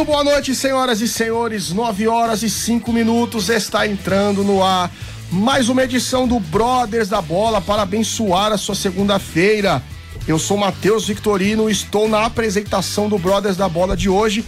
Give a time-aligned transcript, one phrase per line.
[0.00, 1.74] Muito boa noite, senhoras e senhores.
[1.74, 4.90] 9 horas e 5 minutos está entrando no ar
[5.30, 9.82] mais uma edição do Brothers da Bola para abençoar a sua segunda-feira.
[10.26, 14.42] Eu sou Matheus Victorino, estou na apresentação do Brothers da Bola de hoje,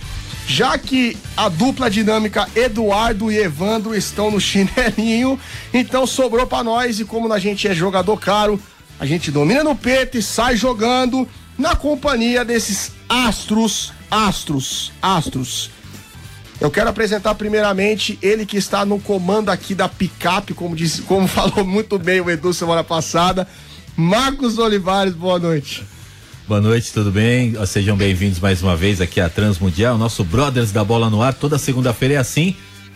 [0.47, 5.39] já que a dupla dinâmica Eduardo e Evandro estão no chinelinho,
[5.75, 8.59] então sobrou para nós e como a gente é jogador caro,
[8.98, 11.28] a gente domina no peito e sai jogando
[11.59, 15.71] na companhia desses astros, astros, astros.
[16.61, 21.27] Eu quero apresentar primeiramente ele que está no comando aqui da picape, como disse, como
[21.27, 23.49] falou muito bem o Edu semana passada.
[23.97, 25.83] Marcos Olivares, boa noite.
[26.47, 27.55] Boa noite, tudo bem?
[27.67, 31.33] Sejam bem-vindos mais uma vez aqui à Transmundial, nosso Brothers da Bola no Ar.
[31.33, 32.55] Toda segunda-feira é assim.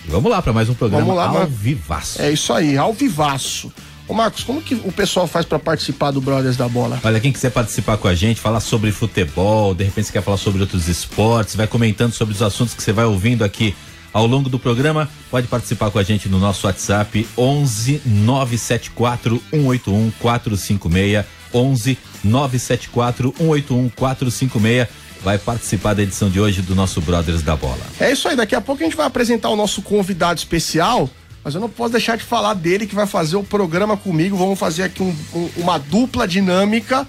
[0.08, 2.20] Vamos lá para mais um programa Vamos lá, ao vivaço.
[2.20, 3.72] É isso aí, ao vivaço.
[4.08, 7.00] Ô Marcos, como que o pessoal faz para participar do Brothers da Bola?
[7.02, 10.36] Olha, quem quiser participar com a gente, falar sobre futebol, de repente você quer falar
[10.36, 13.74] sobre outros esportes, vai comentando sobre os assuntos que você vai ouvindo aqui
[14.12, 20.10] ao longo do programa, pode participar com a gente no nosso WhatsApp 11 974 181
[20.18, 24.88] 456 11 974 181 456
[25.22, 27.80] vai participar da edição de hoje do nosso Brothers da Bola.
[27.98, 31.10] É isso aí, daqui a pouco a gente vai apresentar o nosso convidado especial,
[31.46, 34.36] mas eu não posso deixar de falar dele que vai fazer o programa comigo.
[34.36, 37.06] Vamos fazer aqui um- um- uma dupla dinâmica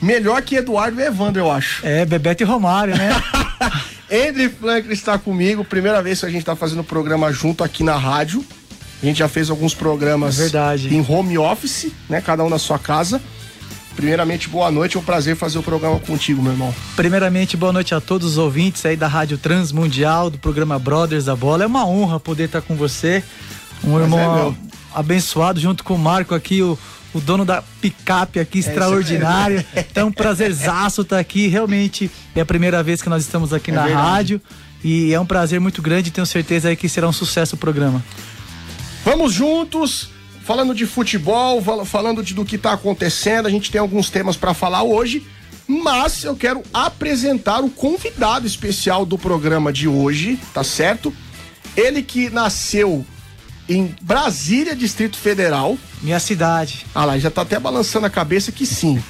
[0.00, 1.84] melhor que Eduardo e Evandro, eu acho.
[1.84, 3.10] É, Bebeto e Romário, né?
[4.08, 7.96] Andrew Franklin está comigo, primeira vez que a gente está fazendo programa junto aqui na
[7.96, 8.44] rádio.
[9.02, 10.94] A gente já fez alguns programas É verdade.
[10.94, 12.20] em home office, né?
[12.20, 13.20] Cada um na sua casa.
[13.96, 16.72] Primeiramente, boa noite, é um prazer fazer o programa contigo, meu irmão.
[16.94, 21.34] Primeiramente, boa noite a todos os ouvintes aí da Rádio Transmundial, do programa Brothers da
[21.34, 21.64] Bola.
[21.64, 23.24] É uma honra poder estar com você,
[23.84, 24.56] um Mas é irmão meu.
[24.94, 26.78] abençoado, junto com o Marco aqui, o,
[27.14, 29.64] o dono da picape É aqui, extraordinário.
[29.74, 31.46] Então, é um prazerzaço estar aqui.
[31.48, 34.06] Realmente é a primeira vez que nós estamos aqui É na verdade.
[34.06, 34.40] rádio.
[34.84, 38.04] E é um prazer muito grande, tenho certeza aí que será um sucesso o programa.
[39.04, 40.08] Vamos juntos,
[40.44, 43.46] falando de futebol, fal- falando de, do que tá acontecendo.
[43.46, 45.26] A gente tem alguns temas para falar hoje,
[45.66, 51.12] mas eu quero apresentar o convidado especial do programa de hoje, tá certo?
[51.76, 53.04] Ele que nasceu
[53.68, 55.76] em Brasília, Distrito Federal.
[56.02, 56.86] Minha cidade.
[56.94, 59.02] Ah lá, já tá até balançando a cabeça que sim.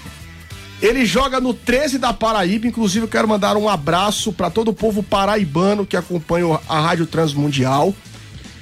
[0.83, 4.75] Ele joga no 13 da Paraíba, inclusive eu quero mandar um abraço para todo o
[4.75, 7.95] povo paraibano que acompanha o- a Rádio Transmundial.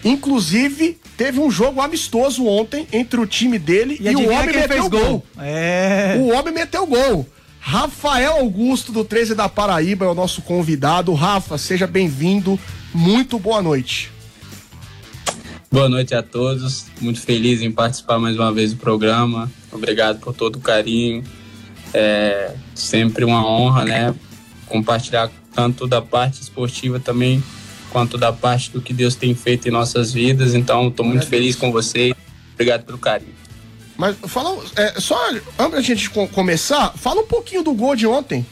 [0.05, 4.69] Inclusive, teve um jogo amistoso ontem entre o time dele e, o adivinha homem meteu
[4.69, 5.25] fez gol.
[5.41, 6.17] É.
[6.21, 7.27] O homem meteu gol.
[7.59, 11.15] Rafael Augusto do 13 da Paraíba é o nosso convidado.
[11.15, 12.61] Rafa, seja bem-vindo.
[12.93, 14.13] Muito boa noite.
[15.75, 16.87] Boa noite a todos.
[17.01, 19.51] Muito feliz em participar mais uma vez do programa.
[19.73, 21.25] Obrigado por todo o carinho.
[21.93, 24.15] É sempre uma honra, né?
[24.67, 27.43] Compartilhar tanto da parte esportiva também
[27.91, 30.55] quanto da parte do que Deus tem feito em nossas vidas.
[30.55, 32.15] Então, estou muito feliz com vocês.
[32.53, 33.35] Obrigado pelo carinho.
[33.97, 38.07] Mas fala, é, só antes da gente co- começar, fala um pouquinho do gol de
[38.07, 38.47] ontem.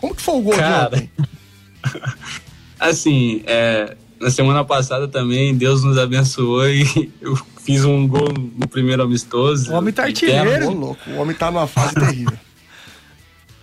[0.00, 0.88] Como que foi o gol Cara.
[0.96, 1.10] de ontem?
[2.80, 8.68] Assim, é, na semana passada também Deus nos abençoou e eu fiz um gol no
[8.68, 9.72] primeiro amistoso.
[9.72, 10.70] O homem tá artilheiro.
[10.70, 12.38] Louco, o homem tá numa fase terrível.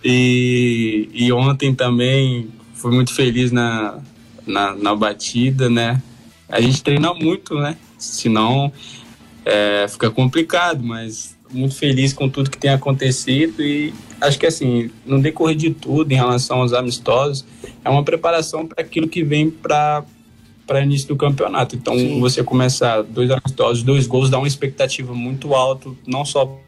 [0.04, 3.98] E, e ontem também fui muito feliz na,
[4.46, 6.02] na, na batida, né?
[6.48, 7.76] A gente treina muito, né?
[7.96, 8.70] Senão
[9.44, 14.90] é, fica complicado, mas muito feliz com tudo que tem acontecido e acho que assim,
[15.06, 17.44] no decorrer de tudo em relação aos amistosos,
[17.84, 20.04] é uma preparação para aquilo que vem para
[20.66, 21.76] para início do campeonato.
[21.76, 22.20] Então, Sim.
[22.20, 26.58] você começar dois amistosos, dois gols, dá uma expectativa muito alta, não só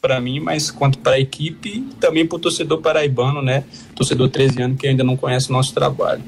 [0.00, 3.64] para mim, mas quanto para a equipe e também para o torcedor paraibano, né?
[3.94, 6.22] Torcedor 13 anos que ainda não conhece o nosso trabalho.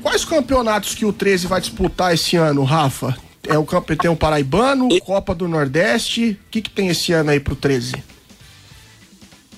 [0.00, 3.16] Quais campeonatos que o 13 vai disputar esse ano, Rafa?
[3.46, 6.38] É o campeão paraibano, Copa do Nordeste.
[6.46, 8.11] O que, que tem esse ano aí pro 13?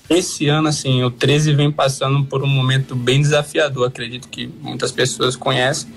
[0.09, 4.93] Esse ano, assim, o 13 vem passando por um momento bem desafiador, acredito que muitas
[4.93, 5.89] pessoas conhecem.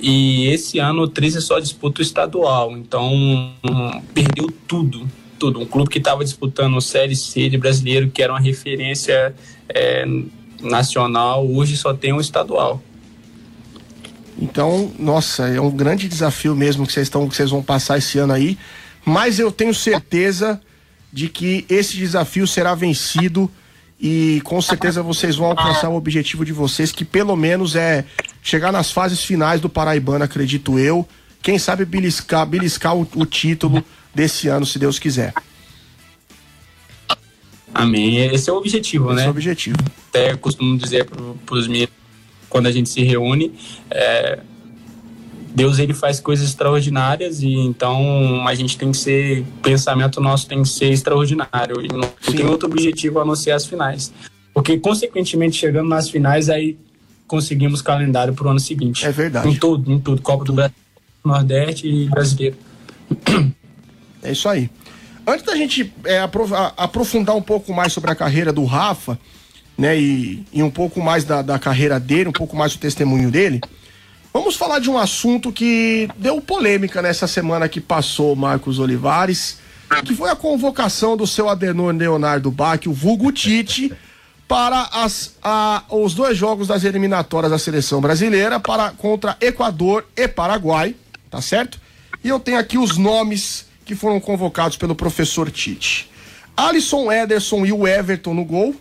[0.00, 5.08] E esse ano o 13 só disputa o estadual, então hum, perdeu tudo.
[5.38, 5.60] tudo.
[5.60, 9.34] Um clube que estava disputando Série C de brasileiro, que era uma referência
[9.68, 10.04] é,
[10.60, 12.82] nacional, hoje só tem um estadual.
[14.38, 18.18] Então, nossa, é um grande desafio mesmo que vocês estão, que vocês vão passar esse
[18.18, 18.58] ano aí.
[19.04, 20.60] Mas eu tenho certeza
[21.16, 23.50] de que esse desafio será vencido
[23.98, 28.04] e com certeza vocês vão alcançar o objetivo de vocês, que pelo menos é
[28.42, 31.08] chegar nas fases finais do Paraibano, acredito eu.
[31.42, 33.82] Quem sabe beliscar, beliscar o, o título
[34.14, 35.32] desse ano, se Deus quiser.
[37.72, 38.18] Amém.
[38.26, 39.24] Esse é o objetivo, Esse né?
[39.24, 39.78] é o objetivo.
[40.10, 41.88] Até costumo dizer para os meus
[42.50, 43.54] quando a gente se reúne,
[43.90, 44.40] é,
[45.56, 50.46] Deus ele faz coisas extraordinárias e então a gente tem que ser, o pensamento nosso
[50.46, 52.36] tem que ser extraordinário e não Sim.
[52.36, 54.12] tem outro objetivo a não ser as finais.
[54.52, 56.76] Porque consequentemente chegando nas finais aí
[57.26, 59.06] conseguimos calendário para o ano seguinte.
[59.06, 59.48] É verdade.
[59.48, 60.76] Em tudo, em tudo, Copa do Brasil,
[61.24, 62.56] Nordeste e Brasileiro.
[64.22, 64.68] É isso aí.
[65.26, 66.18] Antes da gente é,
[66.76, 69.18] aprofundar um pouco mais sobre a carreira do Rafa,
[69.78, 73.30] né, e, e um pouco mais da, da carreira dele, um pouco mais do testemunho
[73.30, 73.60] dele,
[74.40, 79.58] vamos falar de um assunto que deu polêmica nessa semana que passou, Marcos Olivares,
[80.04, 83.92] que foi a convocação do seu Adenor Leonardo Bach, o vulgo Tite,
[84.48, 90.28] para as, a- os dois jogos das eliminatórias da seleção brasileira para contra Equador e
[90.28, 90.94] Paraguai,
[91.30, 91.80] tá certo?
[92.22, 96.10] E eu tenho aqui os nomes que foram convocados pelo professor Tite.
[96.56, 98.74] Alisson, Ederson e o Everton no gol.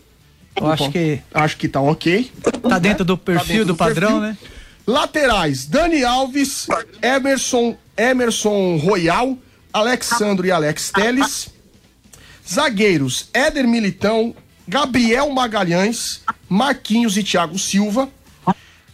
[0.55, 2.31] Eu acho que Acho que tá ok.
[2.69, 4.21] tá dentro do perfil, dentro do, do padrão, perfil.
[4.21, 4.37] né?
[4.87, 6.67] Laterais, Dani Alves,
[7.01, 9.37] Emerson, Emerson Royal,
[9.73, 11.49] Alexandro e Alex Teles.
[12.47, 14.35] Zagueiros, Éder Militão,
[14.67, 18.09] Gabriel Magalhães, Marquinhos e Thiago Silva.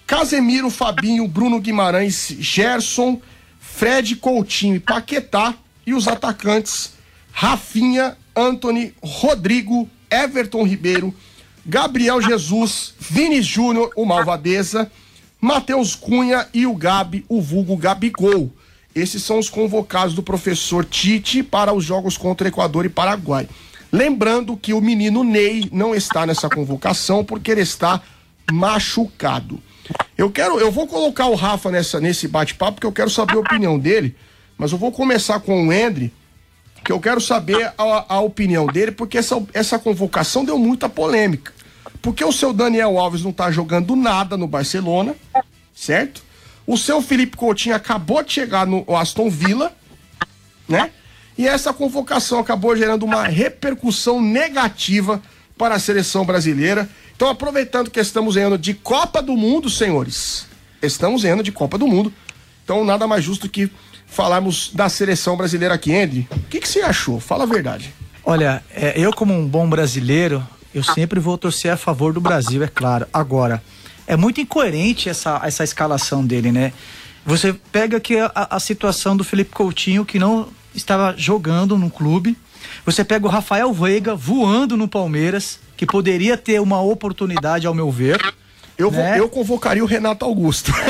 [0.07, 3.21] Casemiro, Fabinho, Bruno Guimarães, Gerson,
[3.59, 5.53] Fred Coutinho e Paquetá.
[5.85, 6.94] E os atacantes,
[7.31, 11.13] Rafinha, Anthony, Rodrigo, Everton Ribeiro,
[11.65, 14.91] Gabriel Jesus, Vini Júnior, o Malvadeza,
[15.41, 18.51] Matheus Cunha e o Gabi, o vulgo Gabigol.
[18.93, 23.49] Esses são os convocados do professor Tite para os jogos contra Equador e Paraguai.
[23.91, 27.99] Lembrando que o menino Ney não está nessa convocação porque ele está
[28.51, 29.59] machucado.
[30.15, 33.39] Eu quero, eu vou colocar o Rafa nessa, nesse bate-papo porque eu quero saber a
[33.39, 34.15] opinião dele,
[34.59, 36.13] mas eu vou começar com o Endre,
[36.85, 41.51] que eu quero saber a, a opinião dele, porque essa, essa convocação deu muita polêmica.
[42.01, 45.15] Porque o seu Daniel Alves não tá jogando nada no Barcelona,
[45.74, 46.24] certo?
[46.65, 49.74] O seu Felipe Coutinho acabou de chegar no Aston Villa,
[50.68, 50.92] né?
[51.38, 55.21] E essa convocação acabou gerando uma repercussão negativa
[55.57, 56.89] para a seleção brasileira.
[57.15, 60.47] Então, aproveitando que estamos em ano de Copa do Mundo, senhores,
[60.81, 62.12] estamos em ano de Copa do Mundo.
[62.63, 63.71] Então, nada mais justo que
[64.07, 66.27] falarmos da seleção brasileira aqui, Andy.
[66.31, 67.19] O que, que você achou?
[67.19, 67.94] Fala a verdade.
[68.24, 72.63] Olha, é, eu como um bom brasileiro, eu sempre vou torcer a favor do Brasil,
[72.63, 73.06] é claro.
[73.13, 73.62] Agora,
[74.07, 76.73] é muito incoerente essa, essa escalação dele, né?
[77.25, 82.38] Você pega aqui a, a situação do Felipe Coutinho, que não estava jogando no clube.
[82.85, 87.91] Você pega o Rafael Veiga voando no Palmeiras, que poderia ter uma oportunidade, ao meu
[87.91, 88.19] ver.
[88.81, 89.19] Eu, vou- Né?
[89.19, 90.72] eu convocaria o Renato Augusto.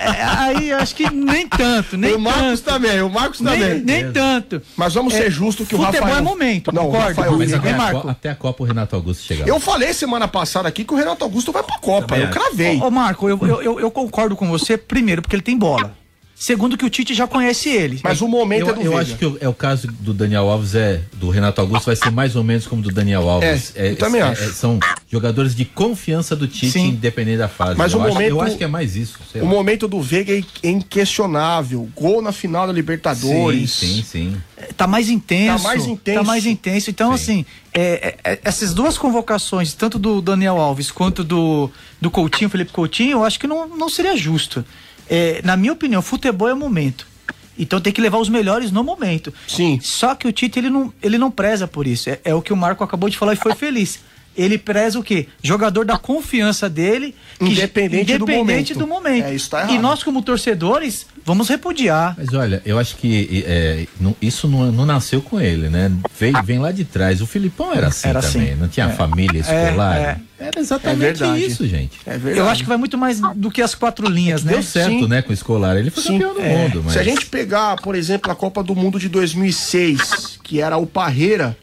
[0.00, 2.74] É, aí acho que nem tanto, nem o Marcos tanto.
[2.74, 3.80] também, o Marcos Nem, também.
[3.80, 4.60] nem tanto.
[4.76, 6.18] Mas vamos ser É, justos que o futebol Rafael...
[6.18, 7.08] é momento, não, o concorda?
[7.08, 8.00] Rafael Mas Veiga- até a, Marco?
[8.00, 9.46] Co- até a Copa o Renato Augusto chegar.
[9.46, 12.06] Eu falei semana passada aqui que o Renato Augusto vai pra Copa.
[12.08, 12.80] Também eu cravei.
[12.80, 15.94] Ô, Marco, eu, eu, eu- eu concordo com você, primeiro, porque ele tem bola.
[16.42, 18.00] Segundo, que o Tite já conhece ele.
[18.02, 18.98] Mas o momento Eu, é do eu Veiga.
[19.02, 22.10] acho que o- é o caso do Daniel Alves é do Renato Augusto vai ser
[22.10, 23.72] mais ou menos como do Daniel Alves.
[23.76, 24.54] É, eu também acho.
[24.54, 24.80] são
[25.12, 26.88] jogadores de confiança do Tite, Sim.
[26.88, 27.76] independente da fase.
[27.76, 29.18] Mas eu o acho, momento- eu acho que é mais isso.
[29.30, 29.50] sei O lá.
[29.50, 31.86] momento do Veiga é inquestionável.
[31.94, 33.70] Gol na final da Libertadores.
[33.72, 34.36] Sim, sim, sim.
[34.76, 35.62] Tá mais intenso.
[35.62, 36.18] Tá mais intenso.
[36.20, 36.90] Tá mais intenso.
[36.90, 37.14] Então, Sim.
[37.14, 41.70] assim, é, é, é, essas duas convocações, tanto do Daniel Alves quanto do,
[42.00, 44.64] do Coutinho, Felipe Coutinho, eu acho que não, não seria justo.
[45.10, 47.10] É, na minha opinião, futebol é momento.
[47.58, 49.34] Então tem que levar os melhores no momento.
[49.46, 49.78] Sim.
[49.82, 52.08] Só que o Tite, ele não, ele não preza por isso.
[52.08, 53.98] É, é o que o Marco acabou de falar e foi feliz.
[54.36, 55.26] Ele preza o quê?
[55.42, 57.14] Jogador da confiança dele.
[57.38, 58.78] que- Independente do independente momento.
[58.78, 59.24] do momento.
[59.26, 62.14] É, isso tá e nós, como torcedores, vamos repudiar.
[62.18, 65.90] Mas olha, eu acho que é, não- isso não, não nasceu com ele, né?
[66.18, 67.20] Vem, vem lá de trás.
[67.22, 68.60] O Filipão era assim Era também, assim.
[68.60, 68.90] não tinha É.
[68.92, 69.96] família escolar.
[69.96, 71.44] É, Era exatamente É verdade.
[71.44, 71.98] isso, gente.
[72.06, 72.38] É verdade.
[72.38, 74.52] Eu acho que vai muito mais do que as quatro linhas, né?
[74.52, 75.06] Deu certo, Sim.
[75.08, 75.76] né, com o escolar.
[75.76, 76.12] Ele foi Sim.
[76.18, 76.48] campeão do É.
[76.56, 80.60] mundo, mas Se a gente pegar, por exemplo, a Copa do Mundo de 2006, que
[80.60, 81.56] era o Parreira,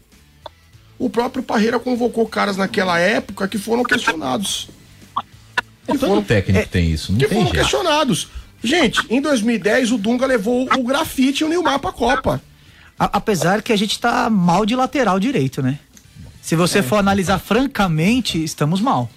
[1.00, 4.70] o próprio Parreira convocou caras naquela época que foram questionados.
[5.86, 7.62] Que todo foram, técnico tem isso, não que tem foram jeito.
[7.62, 8.28] questionados.
[8.64, 12.42] Gente, em 2010 o Dunga levou o grafite e o Neymar pra Copa.
[13.00, 15.80] A, apesar que a gente tá mal de lateral direito, né?
[16.42, 16.84] Se você é.
[16.84, 19.10] for analisar francamente, estamos mal.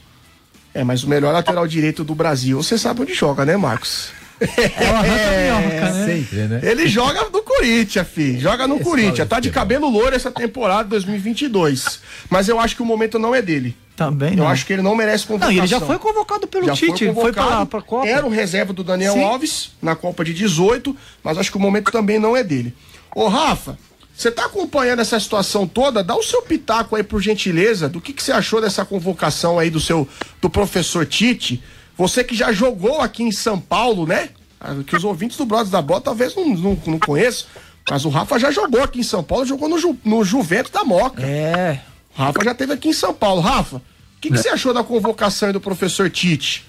[0.74, 4.10] É, mas o melhor lateral direito do Brasil, você sabe onde joga, né, Marcos?
[4.40, 6.06] É uma é, né?
[6.06, 6.60] Sempre, né?
[6.62, 8.38] Ele joga no Corinthians, fi.
[8.40, 9.28] Joga no Esse Corinthians.
[9.28, 12.00] Tá de cabelo louro essa temporada 2022.
[12.30, 13.76] Mas eu acho que o momento não é dele.
[13.94, 15.54] Também Eu acho que ele não merece convocação.
[15.54, 17.04] Não, ele já foi convocado pelo já Tite.
[17.12, 18.08] Foi, foi pra, pra Copa.
[18.08, 19.22] Era o reserva do Daniel Sim.
[19.22, 22.74] Alves na Copa de 18, mas acho que o momento também não é dele.
[23.14, 23.76] Ô, Rafa,
[24.16, 26.02] você tá acompanhando essa situação toda?
[26.02, 29.68] Dá o seu pitaco aí, por gentileza, do que, que você achou dessa convocação aí
[29.68, 30.08] do seu
[30.40, 31.62] do professor Tite.
[32.00, 34.30] Você que já jogou aqui em São Paulo, né?
[34.58, 37.46] Ah, que os ouvintes do Brothers da Bola talvez não, não, não conheçam.
[37.90, 40.82] Mas o Rafa já jogou aqui em São Paulo, jogou no, Ju, no Juventus da
[40.82, 41.22] Moca.
[41.22, 41.78] É.
[42.16, 43.42] O Rafa já teve aqui em São Paulo.
[43.42, 43.82] Rafa, o
[44.18, 44.38] que, que é.
[44.38, 46.64] você achou da convocação do professor Tite?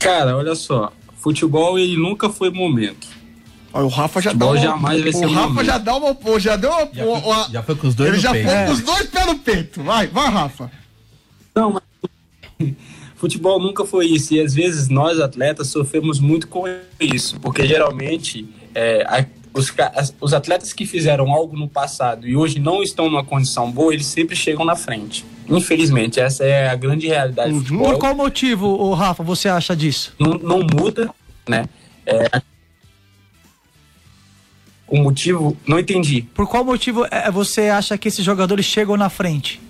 [0.00, 0.92] Cara, olha só.
[1.14, 3.06] Futebol ele nunca foi momento.
[3.72, 5.64] o Rafa já Futebol dá uma, jamais vai ser o Rafa momento.
[5.64, 8.18] já dá uma, já deu uma, já, foi, uma, já foi com os dois ele
[8.18, 8.48] já peito.
[8.48, 9.80] foi com os dois pés no peito.
[9.84, 10.72] Vai, vai, Rafa.
[11.54, 11.89] Não, mas
[13.16, 14.34] futebol nunca foi isso.
[14.34, 16.64] E às vezes nós, atletas, sofremos muito com
[16.98, 17.38] isso.
[17.40, 19.72] Porque geralmente é, a, os,
[20.20, 24.06] os atletas que fizeram algo no passado e hoje não estão numa condição boa, eles
[24.06, 25.24] sempre chegam na frente.
[25.48, 27.58] Infelizmente, essa é a grande realidade uhum.
[27.58, 27.90] do futebol.
[27.90, 30.14] Por qual motivo, o Rafa, você acha disso?
[30.18, 31.12] Não, não muda,
[31.48, 31.68] né?
[32.06, 32.40] É,
[34.86, 36.22] o motivo, não entendi.
[36.22, 39.60] Por qual motivo é, você acha que esses jogadores chegam na frente?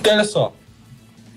[0.00, 0.54] Porque olha só,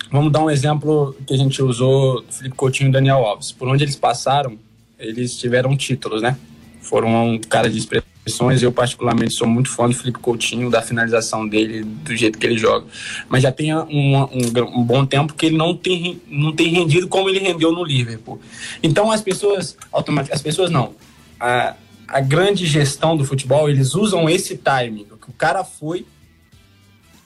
[0.10, 3.52] vamos dar um exemplo que a gente usou Felipe Coutinho e Daniel Alves.
[3.52, 4.58] Por onde eles passaram,
[4.98, 6.38] eles tiveram títulos, né?
[6.80, 8.64] Foram um cara de expressões.
[8.64, 12.58] Eu, particularmente, sou muito fã do Felipe Coutinho, da finalização dele, do jeito que ele
[12.58, 12.86] joga.
[13.28, 17.10] Mas já tem um, um, um bom tempo que ele não tem, não tem rendido
[17.10, 18.40] como ele rendeu no Liverpool.
[18.82, 20.94] Então, as pessoas, automaticamente, as pessoas não.
[21.38, 21.76] A,
[22.08, 26.06] a grande gestão do futebol, eles usam esse timing, o cara foi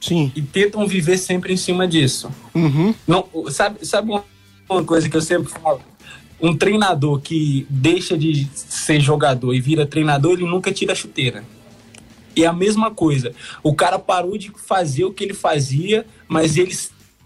[0.08, 0.32] Sim.
[0.36, 2.32] E tentam viver sempre em cima disso.
[2.56, 2.96] Uhum.
[3.06, 4.12] Não, sabe, sabe
[4.70, 5.82] uma coisa que eu sempre falo?
[6.40, 11.44] Um treinador que deixa de ser jogador e vira treinador, ele nunca tira a chuteira.
[12.36, 13.34] E é a mesma coisa.
[13.62, 16.76] O cara parou de fazer o que ele fazia, mas ele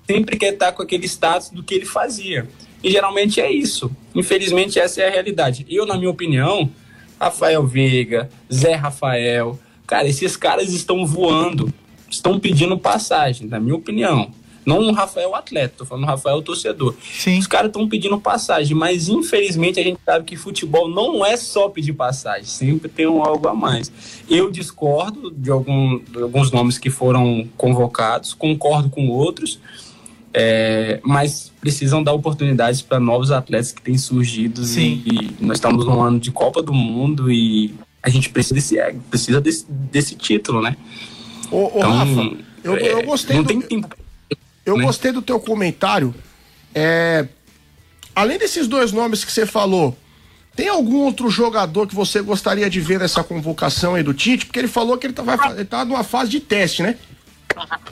[0.08, 2.48] sempre quer estar com aquele status do que ele fazia.
[2.84, 3.92] E geralmente é isso.
[4.16, 5.68] Infelizmente, essa é a realidade.
[5.70, 6.72] Eu, na minha opinião,
[7.20, 11.72] Rafael Veiga, Zé Rafael, cara, esses caras estão voando
[12.12, 14.32] estão pedindo passagem, na minha opinião.
[14.64, 16.96] Não o Rafael atleta, tô falando o Rafael torcedor.
[17.02, 17.40] Sim.
[17.40, 21.68] Os caras estão pedindo passagem, mas infelizmente a gente sabe que futebol não é só
[21.68, 23.92] pedir passagem, sempre tem um algo a mais.
[24.30, 29.60] Eu discordo de, algum, de alguns nomes que foram convocados, concordo com outros,
[30.32, 34.64] é, mas precisam dar oportunidades para novos atletas que têm surgido.
[34.64, 35.02] Sim.
[35.06, 38.78] E, nós estamos num ano de Copa do Mundo e a gente precisa desse,
[39.10, 40.78] precisa desse, desse título, né?
[41.52, 43.36] Ô, ô então, Rafa, eu, eu é, gostei.
[43.36, 43.96] Não do, tem tempo.
[44.66, 44.86] Eu né?
[44.86, 46.16] gostei do teu comentário.
[46.74, 47.28] É,
[48.16, 49.98] além desses dois nomes que você falou,
[50.56, 54.46] tem algum outro jogador que você gostaria de ver nessa convocação aí do Tite?
[54.46, 56.98] Porque ele falou que ele tá, vai, ele tá numa fase de teste, né?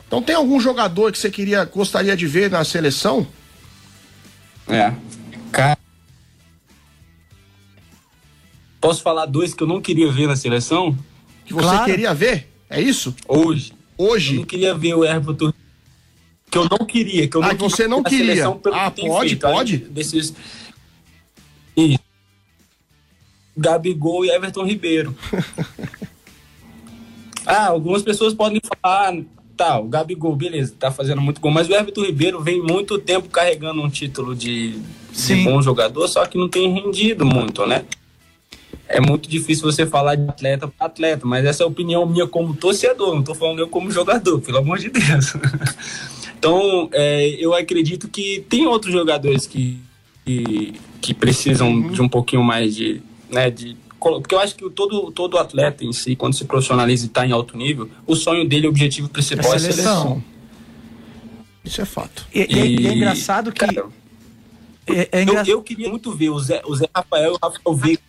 [0.08, 3.28] Então tem algum jogador que você queria, gostaria de ver na seleção?
[4.68, 4.94] É.
[5.52, 5.78] Cara.
[8.80, 10.98] Posso falar dois que eu não queria ver na seleção?
[11.46, 11.86] Que você claro.
[11.86, 12.48] queria ver?
[12.70, 13.16] É isso?
[13.28, 13.74] Hoje.
[13.98, 14.36] Hoje?
[14.36, 15.52] Eu não queria ver o Everton.
[16.50, 17.28] Que eu não queria.
[17.28, 18.48] Que eu ah, não você não queria?
[18.72, 19.78] Ah, pode, feito, pode?
[19.78, 20.34] Desses...
[21.76, 22.00] Isso.
[23.58, 25.16] Gabigol e Everton Ribeiro.
[27.46, 29.22] ah, algumas pessoas podem falar, ah,
[29.58, 33.28] tá, o Gabigol, beleza, tá fazendo muito gol, mas o Everton Ribeiro vem muito tempo
[33.28, 34.80] carregando um título de,
[35.12, 37.84] de bom jogador, só que não tem rendido muito, né?
[38.90, 42.28] É muito difícil você falar de atleta para atleta, mas essa é a opinião minha
[42.28, 45.34] como torcedor, não estou falando eu como jogador, pelo amor de Deus.
[46.38, 49.80] então, é, eu acredito que tem outros jogadores que,
[50.26, 51.92] que, que precisam uhum.
[51.92, 55.92] de um pouquinho mais de, né, de porque eu acho que todo, todo atleta em
[55.92, 59.52] si, quando se profissionaliza e está em alto nível, o sonho dele, o objetivo principal
[59.52, 59.84] é a seleção.
[59.84, 60.24] É seleção.
[61.66, 62.26] Isso é fato.
[62.34, 63.60] E, e, e é engraçado que.
[63.60, 63.88] Cara,
[64.88, 65.42] é, é engra...
[65.42, 68.02] eu, eu, queria muito ver o Zé, o Zé Rafael e o Rafael Veiga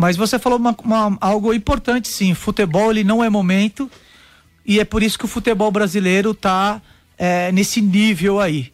[0.00, 2.32] Mas você falou uma, uma, algo importante, sim.
[2.32, 3.90] Futebol ele não é momento
[4.64, 6.80] e é por isso que o futebol brasileiro está
[7.18, 8.72] é, nesse nível aí.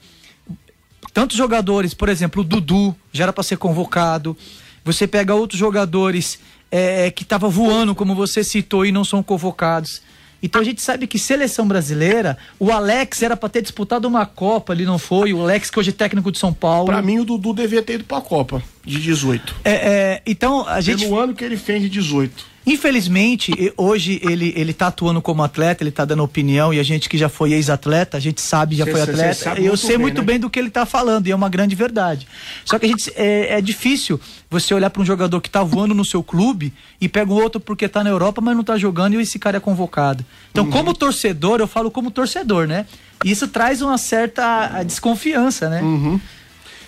[1.13, 4.37] Tantos jogadores, por exemplo, o Dudu já era para ser convocado.
[4.85, 6.39] Você pega outros jogadores
[6.71, 10.03] é, que estavam voando, como você citou, e não são convocados.
[10.47, 14.73] Então a gente sabe que seleção brasileira, o Alex era para ter disputado uma Copa,
[14.73, 15.35] ele não foi.
[15.35, 16.87] O Alex, que hoje é técnico de São Paulo.
[16.87, 19.57] Pra mim, o Dudu devia ter ido pra Copa, de 18.
[19.65, 21.05] É, é, então a gente.
[21.05, 22.56] Pelo ano que ele fez de 18.
[22.67, 27.09] Infelizmente, hoje ele, ele tá atuando como atleta, ele tá dando opinião, e a gente
[27.09, 29.77] que já foi ex-atleta, a gente sabe, já Cê- foi cê- cê atleta, sabe eu
[29.77, 30.25] sei bem, muito né?
[30.25, 32.27] bem do que ele tá falando, e é uma grande verdade.
[32.65, 34.21] Só que a gente é, é difícil
[34.51, 37.61] você olhar para um jogador que tá voando no seu clube e pega o outro
[37.61, 40.25] porque tá na Europa, mas não tá jogando e esse cara é convocado.
[40.51, 40.71] Então, Uhum.
[40.71, 42.85] como torcedor, eu falo como torcedor, né?
[43.25, 45.81] E Isso traz uma certa desconfiança, né?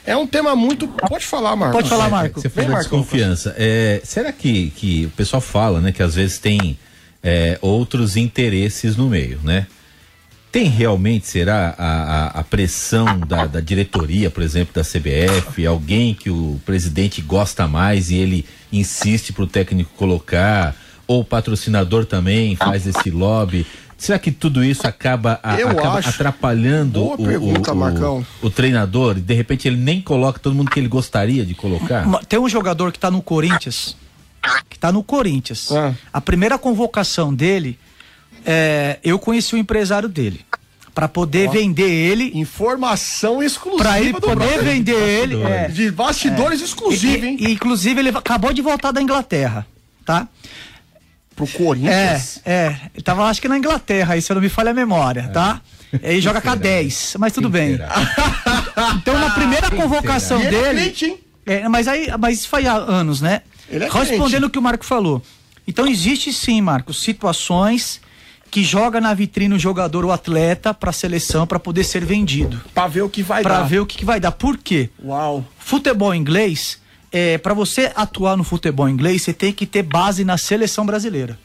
[0.09, 0.89] É um tema muito.
[0.89, 1.77] Pode falar, Marcos.
[1.77, 2.41] Pode falar, Marco.
[2.41, 3.55] Você falou desconfiança.
[3.59, 6.79] É, será que, que o pessoal fala, né, que às vezes tem
[7.23, 9.67] é, outros interesses no meio, né?
[10.51, 16.15] Tem realmente, será, a, a, a pressão da, da diretoria, por exemplo, da CBF, alguém
[16.15, 20.75] que o presidente gosta mais e ele insiste para o técnico colocar,
[21.07, 23.67] ou o patrocinador também faz esse lobby?
[23.99, 28.25] Será que tudo isso acaba, a- acaba atrapalhando o, pergunta, o, Marcão.
[28.41, 32.07] o, o treinador de repente ele nem coloca todo mundo que ele gostaria de colocar?
[32.29, 33.97] Tem um jogador que tá no Corinthians,
[34.71, 35.73] que tá no Corinthians.
[35.73, 35.93] Ah.
[36.13, 37.77] A primeira convocação dele,
[38.47, 40.41] é, eu conheci o empresário dele.
[40.95, 44.65] Pra poder vender ele, Informação exclusiva pra ele do poder Brother.
[44.65, 45.41] vender ele.
[45.43, 45.69] é.
[45.69, 47.37] De bastidores exclusivos, E- hein?
[47.39, 49.65] e, inclusive, ele acabou de voltar da Inglaterra,
[50.05, 50.27] tá?
[51.47, 52.41] Pro É, Corinthians.
[52.45, 52.77] é.
[52.95, 55.61] Ele tava, acho que na Inglaterra, aí se eu não me falha a memória, tá?
[56.03, 57.79] Ele joga com a 10, mas tudo Quem bem.
[58.97, 60.81] Então, na primeira convocação ele é dele.
[60.81, 61.19] crente, hein?
[61.47, 63.43] É, mas aí, mas isso foi há anos, né?
[63.71, 64.45] Ele é Respondendo crente.
[64.47, 65.23] o que o Marco falou.
[65.67, 68.01] Então existe sim, Marcos, situações
[68.51, 72.87] que joga na vitrine o jogador ou atleta para seleção para poder ser vendido, Pra
[72.87, 73.65] ver o que vai para dar.
[73.65, 74.33] ver o que, que vai dar.
[74.33, 74.89] Por quê?
[75.05, 75.45] Uau.
[75.59, 76.79] Futebol inglês,
[77.11, 81.39] é, para você atuar no futebol inglês, você tem que ter base na seleção brasileira.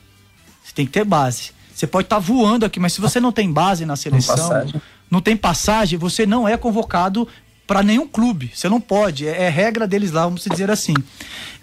[0.63, 1.51] Você tem que ter base.
[1.74, 4.82] Você pode estar voando aqui, mas se você não tem base na seleção, passagem.
[5.10, 7.27] não tem passagem, você não é convocado
[7.65, 8.51] para nenhum clube.
[8.53, 9.27] Você não pode.
[9.27, 10.93] É, é regra deles lá, vamos dizer assim.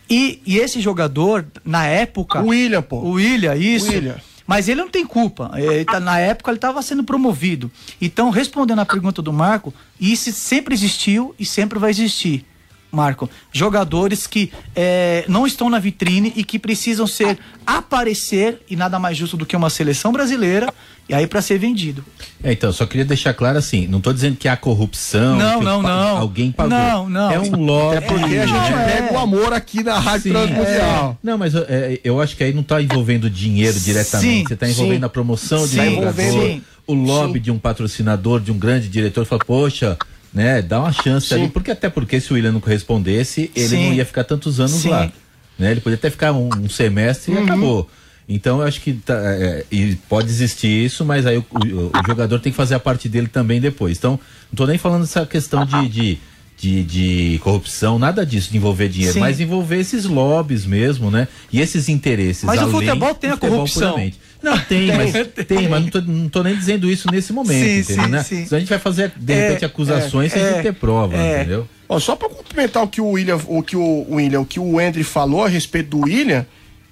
[0.08, 2.42] E, e esse jogador, na época.
[2.42, 2.96] O William, pô.
[2.96, 3.90] O William, isso.
[3.92, 4.16] William.
[4.44, 5.52] Mas ele não tem culpa.
[5.54, 7.70] Ele tá- na época ele estava sendo promovido.
[8.00, 12.44] Então, respondendo à pergunta do Marco, isso sempre existiu e sempre vai existir.
[12.90, 18.98] Marco, jogadores que eh, não estão na vitrine e que precisam ser aparecer e nada
[18.98, 20.72] mais justo do que uma seleção brasileira
[21.08, 22.04] e aí para ser vendido.
[22.42, 25.64] É, então, só queria deixar claro assim, não tô dizendo que há corrupção, Não, que
[25.64, 26.16] não, não.
[26.18, 26.70] alguém pagou.
[26.78, 27.30] Não, não.
[27.30, 27.96] É um lobby.
[27.96, 28.84] É porque a gente Não, é.
[29.02, 31.10] pega o amor aqui na Rádio Transmundial.
[31.22, 31.26] é.
[31.26, 34.38] Não, mas é, eu acho que aí não está envolvendo dinheiro diretamente.
[34.38, 35.04] Sim, Você está envolvendo sim.
[35.06, 36.14] a promoção de Sim, um jogador,
[36.46, 36.62] sim.
[36.86, 37.40] o lobby Sim.
[37.40, 39.24] de um patrocinador, de um grande diretor.
[39.26, 39.98] Fala, poxa,
[40.32, 41.34] né, dá uma chance Sim.
[41.34, 41.48] ali.
[41.48, 43.86] Porque até porque se o William não correspondesse, ele Sim.
[43.86, 44.88] não ia ficar tantos anos Sim.
[44.90, 45.10] lá.
[45.58, 45.72] Né?
[45.72, 47.40] Ele podia até ficar um, um semestre Uhum.
[47.40, 47.90] e acabou.
[48.28, 52.06] Então eu acho que tá, é, e pode existir isso, mas aí o, o- o
[52.06, 53.98] jogador tem que fazer a parte dele também depois.
[53.98, 56.18] Então, não tô nem falando dessa questão de, de,
[56.56, 61.26] de, de corrupção, nada disso, de envolver dinheiro, mas envolver esses lobbies mesmo, né?
[61.52, 62.44] E esses interesses.
[62.44, 63.90] Mas o futebol tem a corrupção.
[63.94, 64.20] puramente.
[64.42, 65.12] Não, tem, mas,
[65.46, 68.04] tem, mas não, tô, não tô nem dizendo isso nesse momento, Sim, entendeu?
[68.04, 68.22] sim, né?
[68.22, 68.44] sim.
[68.46, 71.16] Senão a gente vai fazer, de É, repente, acusações sem é, a gente ter prova,
[71.16, 71.40] é.
[71.40, 71.68] entendeu?
[71.88, 74.78] Ó, só pra complementar o que o William, o que o William, o que o
[74.78, 76.46] Andrew falou a respeito do William,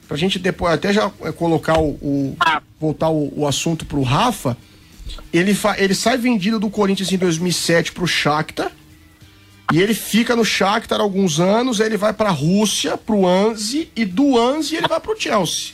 [0.07, 2.37] pra gente depois até já é, colocar o, o-
[2.81, 4.57] voltar o, o assunto pro Rafa,
[5.33, 8.71] ele, fa, ele sai vendido do Corinthians em 2007 pro Shakhtar.
[9.73, 14.05] E ele fica no Shakhtar alguns anos, aí ele vai pra Rússia, pro Anzi, e
[14.07, 15.73] do Anzi ele vai pro Chelsea.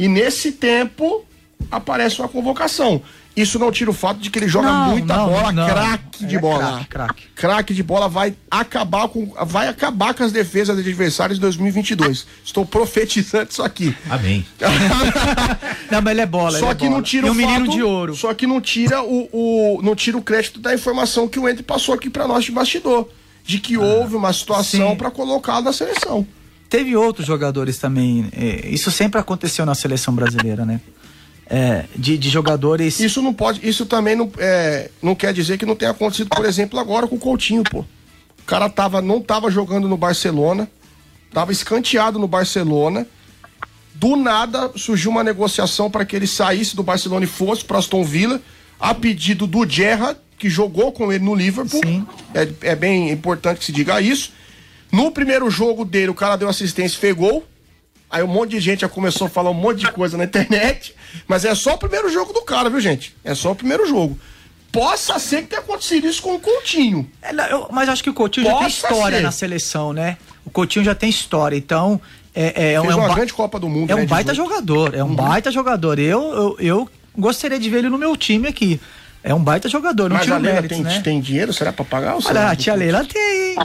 [0.00, 1.24] E nesse tempo
[1.70, 3.02] aparece uma convocação.
[3.36, 5.66] Isso não tira o fato de que ele joga Não, muita não, bola, não.
[5.68, 6.58] craque de É bola.
[6.58, 7.22] craque, craque.
[7.36, 12.26] Craque de bola vai acabar com vai acabar com as defesas de adversários em 2022.
[12.44, 13.94] Estou profetizando isso aqui.
[14.10, 14.44] Amém.
[15.90, 16.58] Não, mas ele é bola.
[16.58, 16.96] Só ele é que bola.
[16.96, 18.16] não tira e o um menino fato- de ouro.
[18.16, 21.62] Só que não tira o, o- não tira o crédito da informação que o Ente
[21.62, 23.08] passou aqui pra nós de bastidor,
[23.44, 26.26] de que houve uma situação Ah, pra colocá-lo na seleção.
[26.70, 28.28] Teve outros jogadores também.
[28.32, 30.80] é, isso sempre aconteceu na seleção brasileira, né?
[31.44, 33.00] É, de, de jogadores.
[33.00, 36.44] Isso não pode, isso também não, é, não quer dizer que não tenha acontecido, por
[36.44, 37.80] exemplo, agora com o Coutinho, pô.
[37.80, 40.70] O cara tava, não tava jogando no Barcelona,
[41.32, 43.04] tava escanteado no Barcelona.
[43.92, 48.04] Do nada surgiu uma negociação para que ele saísse do Barcelona e fosse para Aston
[48.04, 48.40] Villa,
[48.78, 51.80] a pedido do Gerrard, que jogou com ele no Liverpool.
[51.84, 52.06] Sim.
[52.32, 54.32] É, é bem importante que se diga isso.
[54.92, 57.44] No primeiro jogo dele, o cara deu assistência e fez gol.
[58.10, 60.94] Aí um monte de gente já começou a falar um monte de coisa na internet.
[61.28, 63.14] Mas é só o primeiro jogo do cara, viu, gente?
[63.24, 64.18] É só o primeiro jogo.
[64.72, 67.08] Possa ser que tenha acontecido isso com o Coutinho.
[67.22, 69.22] É, eu- mas acho que o Coutinho já tem Possa história ser.
[69.22, 70.16] na seleção, né?
[70.44, 72.00] O Coutinho já tem história, então
[72.34, 73.90] É, é, é um uma grande Copa do Mundo.
[73.90, 74.36] é né, um baita 18.
[74.36, 75.98] jogador, é um baita jogador.
[75.98, 78.80] Eu, eu, eu gostaria de ver ele no meu time aqui.
[79.24, 81.00] É um baita jogador, não Mas tiro a Leila méritos, tem, né?
[81.00, 81.52] tem dinheiro?
[81.52, 82.10] Será pra pagar?
[82.14, 82.50] Ou Olha, será?
[82.50, 83.58] a tia Leila tem, hein?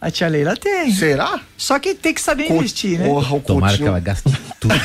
[0.00, 0.90] A tia Leila tem.
[0.92, 1.38] Será?
[1.58, 3.06] Só que tem que saber investir, né?
[3.06, 4.74] Porra, o Tomara que ela gaste tudo.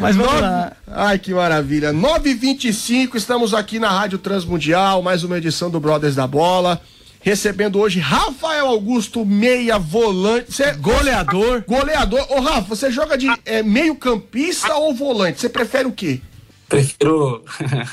[0.00, 0.72] Mas vamos Nove- lá.
[0.88, 1.92] Ai, que maravilha.
[1.92, 6.80] 9h25, estamos aqui na Rádio Transmundial, mais uma edição do Brothers da Bola.
[7.22, 10.52] Recebendo hoje Rafael Augusto, meia volante.
[10.54, 11.62] Cê, Goleador.
[11.68, 12.26] goleador.
[12.30, 15.38] Ô, Rafa, você joga de é, meio campista ou volante?
[15.40, 16.20] Você prefere o quê?
[16.70, 17.44] Prefiro.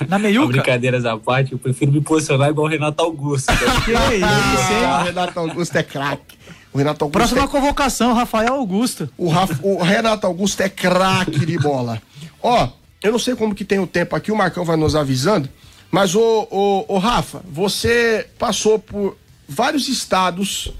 [0.07, 0.47] Na meiuca?
[0.53, 3.51] Brincadeiras à parte, eu prefiro me posicionar igual o Renato Augusto.
[3.83, 5.01] Que isso, hein?
[5.01, 6.37] O Renato Augusto é craque.
[6.73, 9.09] O Renato Augusto Próxima é convocação, Rafael Augusto.
[9.17, 12.01] O, Rafa- o Renato Augusto é craque de bola.
[12.41, 12.69] Ó,
[13.03, 15.49] eu não sei como que tem o tempo aqui, o Marcão vai nos avisando,
[15.91, 19.17] mas o, o, o Rafa, você passou por
[19.49, 20.71] vários estados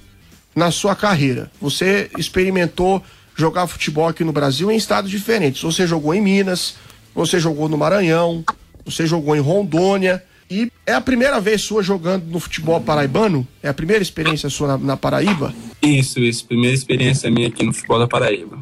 [0.55, 1.49] na sua carreira.
[1.61, 3.01] Você experimentou
[3.35, 5.61] jogar futebol aqui no Brasil em estados diferentes.
[5.61, 6.75] Você jogou em Minas,
[7.17, 8.43] você jogou no Maranhão,
[8.85, 10.23] você jogou em Rondônia.
[10.49, 13.45] E é a primeira vez sua jogando no futebol paraibano?
[13.61, 15.53] É a primeira experiência sua na- na Paraíba?
[15.81, 16.45] Isso, isso.
[16.45, 18.57] Primeira experiência minha aqui no futebol da Paraíba.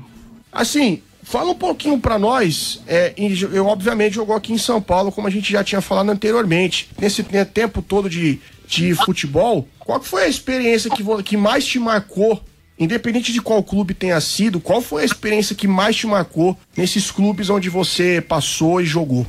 [0.52, 2.82] Assim, fala um pouquinho pra nós.
[2.88, 3.14] É,
[3.54, 6.90] eu, obviamente, jogou aqui em São Paulo, como a gente já tinha falado anteriormente.
[7.00, 11.78] Nesse né, tempo todo de, de futebol, qual foi a experiência que, que mais te
[11.78, 12.42] marcou?
[12.78, 17.10] Independente de qual clube tenha sido, qual foi a experiência que mais te marcou nesses
[17.10, 19.26] clubes onde você passou e jogou?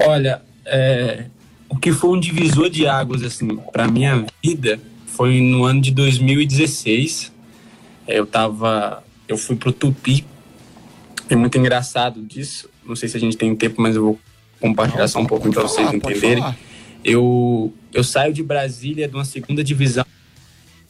[0.00, 1.26] Olha, é,
[1.68, 5.92] o que foi um divisor de águas assim para minha vida foi no ano de
[5.92, 7.32] 2016.
[8.06, 10.26] É, Eu tava, eu fui pro Tupi.
[11.30, 12.68] É muito engraçado disso.
[12.84, 14.18] Não sei se a gente tem tempo, mas eu vou
[14.60, 16.44] compartilhar só um pouquinho para vocês entenderem.
[17.04, 20.04] Eu eu saio de Brasília de uma segunda divisão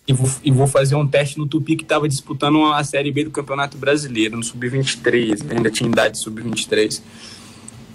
[0.07, 3.25] e vou, e vou fazer um teste no Tupi que estava disputando a Série B
[3.25, 7.01] do Campeonato Brasileiro, no Sub-23, ainda tinha idade Sub-23.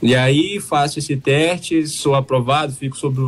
[0.01, 3.21] E aí faço esse teste, sou aprovado, fico sobre,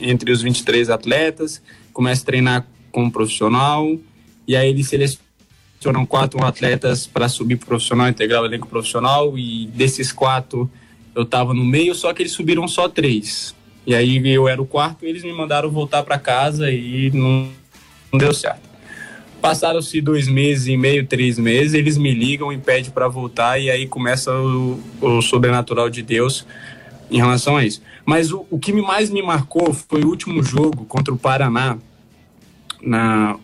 [0.00, 1.60] entre os 23 atletas,
[1.92, 3.98] começo a treinar como profissional,
[4.46, 9.66] e aí eles selecionam quatro atletas para subir pro profissional, integrar o elenco profissional, e
[9.66, 10.70] desses quatro
[11.14, 13.54] eu estava no meio, só que eles subiram só três.
[13.84, 17.48] E aí eu era o quarto, e eles me mandaram voltar para casa e não,
[18.12, 18.70] não deu certo.
[19.40, 23.70] Passaram-se dois meses e meio, três meses, eles me ligam e pedem para voltar, e
[23.70, 26.46] aí começa o, o sobrenatural de Deus
[27.10, 27.82] em relação a isso.
[28.04, 31.78] Mas o, o que mais me marcou foi o último jogo contra o Paraná,
[32.80, 33.36] na,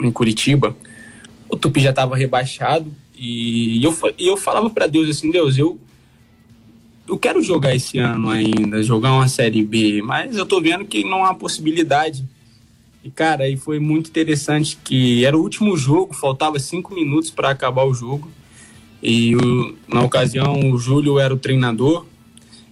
[0.00, 0.76] em Curitiba.
[1.48, 5.78] O Tupi já estava rebaixado, e eu, e eu falava para Deus assim: Deus, eu,
[7.08, 11.04] eu quero jogar esse ano ainda, jogar uma Série B, mas eu tô vendo que
[11.04, 12.24] não há possibilidade.
[13.04, 17.50] E, cara, aí foi muito interessante que era o último jogo, faltava cinco minutos para
[17.50, 18.30] acabar o jogo.
[19.02, 22.06] E o- na ocasião o Júlio era o treinador.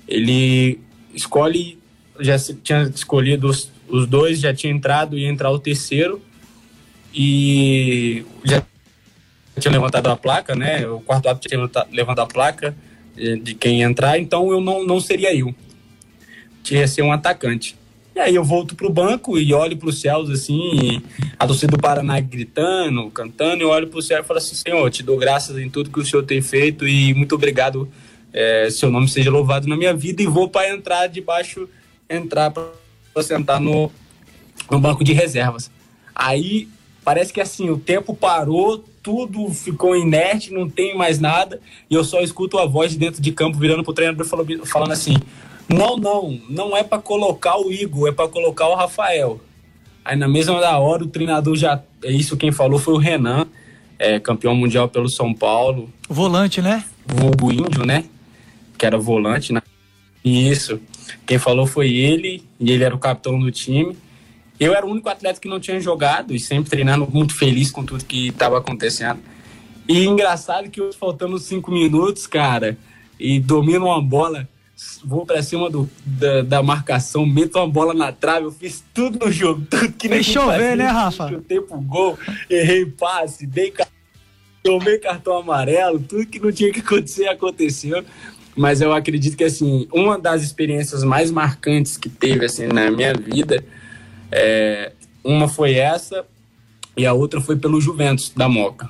[0.09, 0.79] Ele
[1.15, 1.79] escolhe,
[2.19, 6.23] já tinha escolhido os, os dois, já tinha entrado e entrar o terceiro.
[7.15, 8.63] E já
[9.61, 10.87] tinha levantado a placa, né?
[10.89, 12.75] O quarto árbitro tinha levanta- levantado a placa
[13.19, 15.55] eh, de quem entrar, então eu não, não seria eu.
[16.63, 17.77] Tinha ser um atacante.
[18.15, 21.03] E aí eu volto pro banco e olho pros céus assim,
[21.39, 25.03] a torcida do Paraná gritando, cantando, e olho pro céu e falo assim, Senhor, te
[25.03, 27.89] dou graças em tudo que o Senhor tem feito e muito obrigado,
[28.33, 31.67] eh, seu nome seja louvado na minha vida, e vou para entrar debaixo,
[32.09, 33.91] entrar para sentar no,
[34.71, 35.71] no banco de reservas.
[36.15, 36.69] Aí
[37.03, 42.05] parece que assim, o tempo parou, tudo ficou inerte, não tem mais nada, e eu
[42.05, 45.17] só escuto a voz de dentro de campo virando pro treinador falando assim:
[45.73, 49.41] "Não, não, não é para colocar o Igor, é para colocar o Rafael".
[50.05, 53.47] Aí na mesma da hora o treinador já, é isso quem falou foi o Renan,
[53.99, 56.85] é, campeão mundial pelo São Paulo, Volante, né?
[57.07, 58.05] vulgo índio, né?
[58.77, 59.63] Que era volante, né?
[60.25, 60.81] Isso.
[61.27, 63.97] Quem falou foi ele, e ele era o capitão do time.
[64.59, 67.85] Eu era o único atleta que não tinha jogado e sempre treinando muito feliz com
[67.85, 69.21] tudo que estava acontecendo.
[69.89, 72.79] E engraçado que faltando cinco minutos, cara,
[73.19, 74.49] e domino uma bola,
[75.05, 79.25] vou pra cima do, da, da marcação, meto uma bola na trave, eu fiz tudo
[79.25, 80.77] no jogo, tudo que chover, fazia.
[80.77, 81.29] né, Rafa?
[81.29, 82.19] Chutei pro gol,
[82.49, 83.73] errei passe, dei
[84.63, 88.05] tomei cartão amarelo, tudo que não tinha que acontecer aconteceu.
[88.55, 93.15] Mas eu acredito que assim, uma das experiências mais marcantes que teve assim na minha
[93.15, 93.65] vida,
[94.31, 94.93] é,
[95.25, 96.25] uma foi essa
[96.97, 98.89] e a outra foi pelo Juventus da Moca.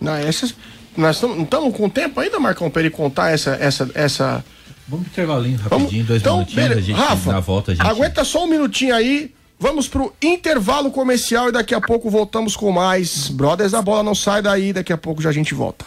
[0.00, 0.54] Não, essas,
[0.96, 4.44] nós estamos com tempo ainda, Marcão, para ele contar essa, essa, essa,
[4.88, 6.80] Vamos pro intervalinho Vamos- rapidinho, dois então, minutinhos, beleza.
[6.80, 7.86] a gente Rafa, na volta a gente...
[7.86, 9.32] aguenta só um minutinho aí.
[9.60, 13.28] Vamos pro intervalo comercial e daqui a pouco voltamos com mais.
[13.28, 15.84] Brothers da bola, não sai daí, daqui a pouco já a gente volta.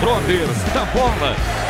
[0.00, 1.65] Brothers da bola.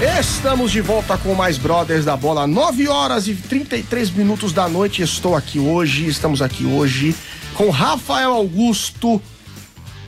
[0.00, 5.02] Estamos de volta com mais Brothers da Bola, 9 horas e 33 minutos da noite.
[5.02, 7.14] Estou aqui hoje, estamos aqui hoje
[7.54, 9.22] com Rafael Augusto,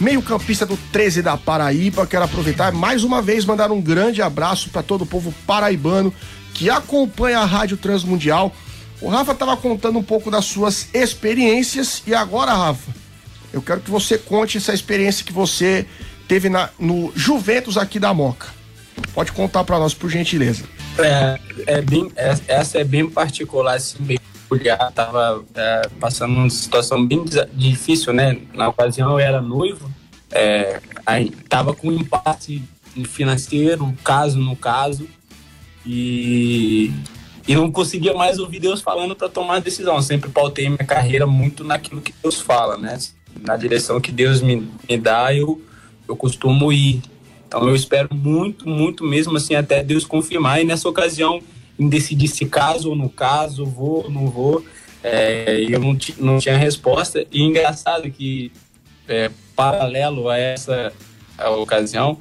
[0.01, 2.05] meio-campista do 13 da Paraíba.
[2.05, 6.13] Quero aproveitar mais uma vez mandar um grande abraço para todo o povo paraibano
[6.53, 8.53] que acompanha a Rádio Transmundial.
[9.01, 12.93] O Rafa estava contando um pouco das suas experiências e agora, Rafa,
[13.53, 15.87] eu quero que você conte essa experiência que você
[16.27, 18.56] teve na, no Juventus aqui da Moca.
[19.15, 20.65] Pode contar para nós, por gentileza.
[20.99, 24.91] É, é bem, é, essa é bem particular, assim, bem peculiar.
[24.93, 28.39] Tava é, passando uma situação bem difícil, né?
[28.55, 29.91] Na ocasião eu era noivo,
[30.31, 32.63] é, aí tava com um empate
[33.05, 35.07] financeiro, caso no caso,
[35.85, 36.91] e,
[37.47, 39.97] e não conseguia mais ouvir Deus falando para tomar decisão.
[39.97, 42.99] Eu sempre pautei minha carreira muito naquilo que Deus fala, né?
[43.41, 45.61] Na direção que Deus me, me dá, eu,
[46.09, 47.03] eu costumo ir.
[47.57, 50.61] Então eu espero muito, muito mesmo assim até Deus confirmar.
[50.61, 51.41] E nessa ocasião,
[51.79, 54.63] em decidir se caso ou não caso, vou ou não vou,
[55.03, 57.27] é, eu não, não tinha resposta.
[57.33, 58.53] E engraçado que,
[59.09, 60.93] é, paralelo a essa
[61.39, 62.19] a ocasião,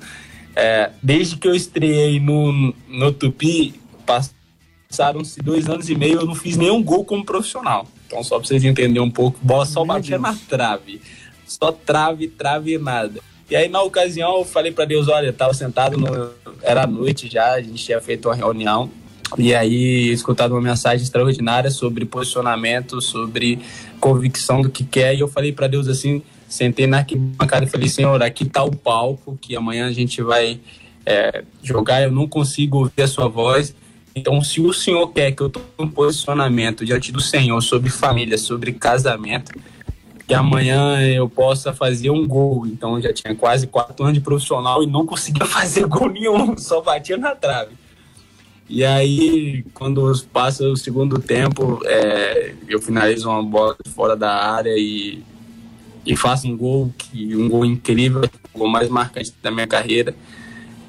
[0.56, 3.74] é, desde que eu estreiei no, no Tupi,
[4.06, 7.86] passaram-se dois anos e meio, eu não fiz nenhum gol como profissional.
[8.08, 11.02] Então, só para vocês entenderem um pouco, bola só batia na trave.
[11.45, 13.19] Só trave, trave e nada.
[13.49, 16.31] E aí, na ocasião, eu falei para Deus: olha, eu tava sentado, no...
[16.62, 18.89] era noite já, a gente tinha feito uma reunião.
[19.38, 23.60] E aí, escutado uma mensagem extraordinária sobre posicionamento, sobre
[23.99, 25.15] convicção do que quer.
[25.15, 27.05] E eu falei para Deus assim: sentei na
[27.38, 30.60] bancada e falei: Senhor, aqui tá o palco, que amanhã a gente vai
[31.05, 32.01] é, jogar.
[32.01, 33.75] Eu não consigo ouvir a sua voz.
[34.15, 38.38] Então, se o Senhor quer que eu tome um posicionamento diante do Senhor sobre família,
[38.38, 39.51] sobre casamento,
[40.28, 42.66] que amanhã eu possa fazer um gol.
[42.66, 46.82] Então já tinha quase quatro anos de profissional e não conseguia fazer gol nenhum, só
[46.82, 47.76] batia na trave.
[48.68, 54.74] E aí, quando passa o segundo tempo, é, eu finalizo uma bola fora da área
[54.76, 55.24] e,
[56.04, 60.16] e faço um gol, que, um gol incrível, o gol mais marcante da minha carreira.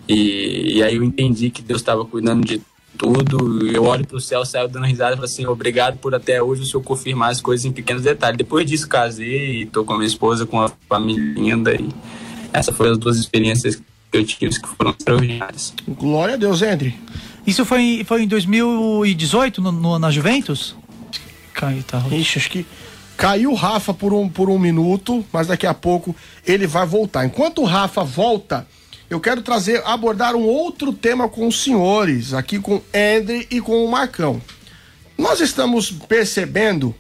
[0.09, 2.62] E, e aí eu entendi que Deus estava cuidando de
[2.96, 3.66] tudo.
[3.68, 6.62] Eu olho para o céu, saio dando risada e falo assim: obrigado por até hoje
[6.62, 8.38] o senhor confirmar as coisas em pequenos detalhes.
[8.38, 11.74] Depois disso, casei e tô com a minha esposa, com uma família linda.
[11.74, 11.88] E
[12.52, 15.74] essa foi as duas experiências que eu tive que foram extraordinárias.
[15.88, 16.94] Glória a Deus, André.
[17.46, 20.74] Isso foi, foi em 2018 no, no, na Juventus?
[21.52, 22.02] Caiu, tá.
[22.11, 22.66] Ixi, acho que
[23.16, 27.24] caiu o Rafa por um, por um minuto, mas daqui a pouco ele vai voltar.
[27.24, 28.66] Enquanto o Rafa volta
[29.08, 33.84] eu quero trazer, abordar um outro tema com os senhores, aqui com André e com
[33.84, 34.42] o Marcão.
[35.16, 36.94] Nós estamos percebendo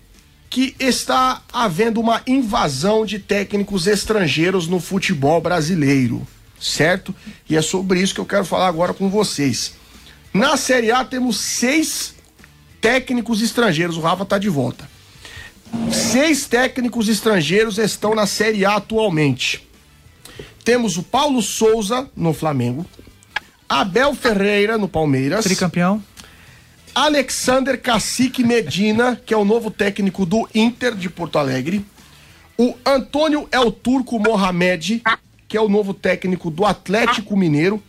[0.48, 6.26] que está havendo uma invasão de técnicos estrangeiros no futebol brasileiro,
[6.60, 7.14] certo?
[7.50, 9.74] E é sobre isso que eu quero falar agora com vocês.
[10.32, 12.14] Na Série A temos seis
[12.80, 14.88] técnicos estrangeiros, o Rafa está de volta.
[15.92, 19.65] Seis técnicos estrangeiros estão na Série A atualmente.
[20.66, 22.84] Temos o Paulo Souza no Flamengo,
[23.68, 25.44] Abel Ferreira no Palmeiras.
[25.44, 26.02] Tricampeão.
[26.92, 31.86] Alexander Cacique Medina, que é o novo técnico do Inter de Porto Alegre.
[32.58, 35.04] O Antônio El Turco Mohamed,
[35.46, 37.80] que é o novo técnico do Atlético Mineiro.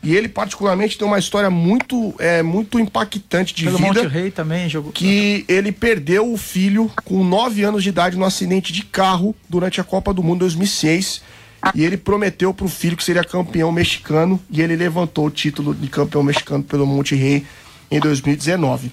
[0.00, 4.04] E ele, particularmente, tem uma história muito, é, muito impactante de Pelo vida.
[4.04, 4.92] Monte Rei também jogou.
[4.92, 9.80] Que ele perdeu o filho com 9 anos de idade no acidente de carro durante
[9.80, 11.41] a Copa do Mundo 2006
[11.74, 15.74] e ele prometeu para o filho que seria campeão mexicano e ele levantou o título
[15.74, 17.46] de campeão mexicano pelo Monte Rei
[17.90, 18.90] em 2019.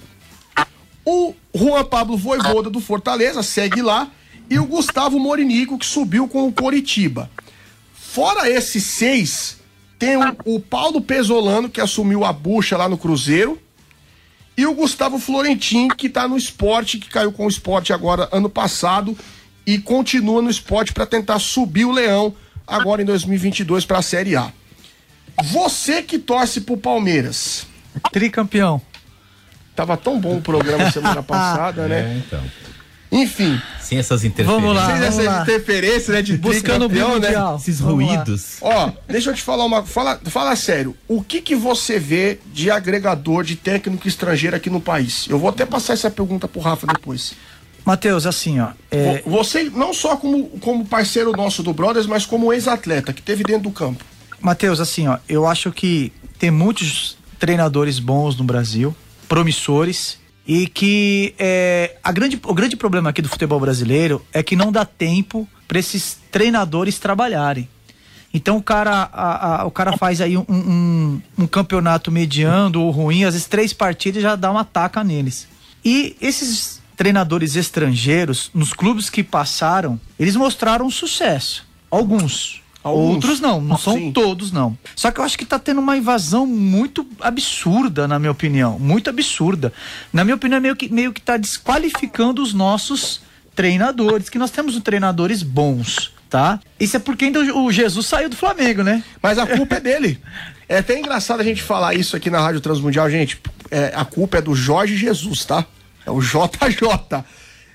[1.04, 4.10] O Juan Pablo Voivoda do Fortaleza segue lá
[4.48, 7.30] e o Gustavo Morinico que subiu com o Coritiba.
[7.92, 9.58] Fora esses seis,
[9.98, 13.60] tem o, o Paulo Pesolano que assumiu a bucha lá no Cruzeiro
[14.56, 18.48] e o Gustavo Florentin que está no esporte, que caiu com o esporte agora ano
[18.48, 19.16] passado
[19.66, 22.34] e continua no esporte para tentar subir o Leão
[22.70, 24.50] agora em 2022 para a Série A.
[25.44, 27.66] Você que torce pro Palmeiras.
[28.12, 28.80] Tricampeão.
[29.74, 32.00] Tava tão bom o programa semana passada, né?
[32.00, 32.42] É, então.
[33.12, 33.60] Enfim.
[33.80, 34.62] Sem essas interferências.
[34.62, 34.86] Vamos lá.
[34.86, 35.42] Sem vamos essas lá.
[35.42, 36.22] interferências, né?
[36.22, 37.56] De Buscando o tricampeão, né?
[37.56, 38.14] Esses Vamos lá.
[38.16, 38.56] ruídos.
[38.60, 39.84] Ó, deixa eu te falar uma.
[39.84, 40.96] Fala, fala sério.
[41.08, 45.26] O que que você vê de agregador de técnico estrangeiro aqui no país?
[45.28, 47.32] Eu vou até passar essa pergunta pro Rafa depois.
[47.84, 48.68] Matheus, assim, ó.
[48.90, 53.22] É, Vo- Você, não só como, como parceiro nosso do Brothers, mas como ex-atleta que
[53.22, 54.04] teve dentro do campo.
[54.40, 58.94] Matheus, assim, ó, eu acho que tem muitos treinadores bons no Brasil,
[59.28, 64.56] promissores, e que é, a grande, o grande problema aqui do futebol brasileiro é que
[64.56, 67.68] não dá tempo para esses treinadores trabalharem.
[68.32, 72.90] Então o cara, a- a- o cara faz aí um, um- um campeonato mediano ou
[72.90, 75.46] ruim, às vezes três partidas já dá uma taca neles.
[75.84, 81.66] E esses treinadores estrangeiros, nos clubes que passaram, eles mostraram sucesso.
[81.90, 82.60] Alguns.
[82.84, 83.14] Alguns.
[83.14, 84.12] Outros não, não são Sim.
[84.12, 84.76] todos não.
[84.94, 88.78] Só que eu acho que tá tendo uma invasão muito absurda, na minha opinião.
[88.78, 89.72] Muito absurda.
[90.12, 93.22] Na minha opinião, meio que, meio que tá desqualificando os nossos
[93.56, 96.60] treinadores, que nós temos treinadores bons, tá?
[96.78, 99.02] Isso é porque ainda o o Jesus saiu do Flamengo, né?
[99.22, 100.20] Mas a culpa é dele.
[100.68, 103.40] É até engraçado a gente falar isso aqui na Rádio Transmundial, gente.
[103.70, 105.64] É, a culpa é do Jorge Jesus, tá?
[106.10, 107.24] É o JJ.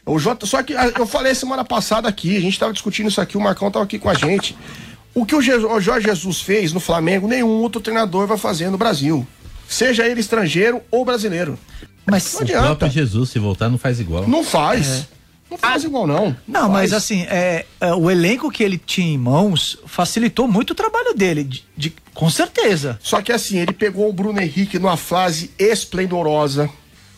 [0.05, 0.45] É o J...
[0.45, 3.41] Só que ah, eu falei semana passada aqui, a gente tava discutindo isso aqui, o
[3.41, 4.55] Marcão tava aqui com a gente.
[5.13, 8.69] O que o, Je- o Jorge Jesus fez no Flamengo, nenhum outro treinador vai fazer
[8.69, 9.25] no Brasil.
[9.67, 11.57] Seja ele estrangeiro ou brasileiro.
[12.05, 12.65] Mas Não O adianta.
[12.67, 14.27] próprio Jesus, se voltar, não faz igual.
[14.27, 15.07] Não faz.
[15.49, 16.35] Não faz igual, não.
[16.47, 16.93] Não, mas faz.
[17.03, 21.43] assim, é, é, o elenco que ele tinha em mãos facilitou muito o trabalho dele,
[21.43, 22.99] de, de- com certeza.
[23.01, 26.69] Só que assim, ele pegou o Bruno Henrique numa fase esplendorosa, o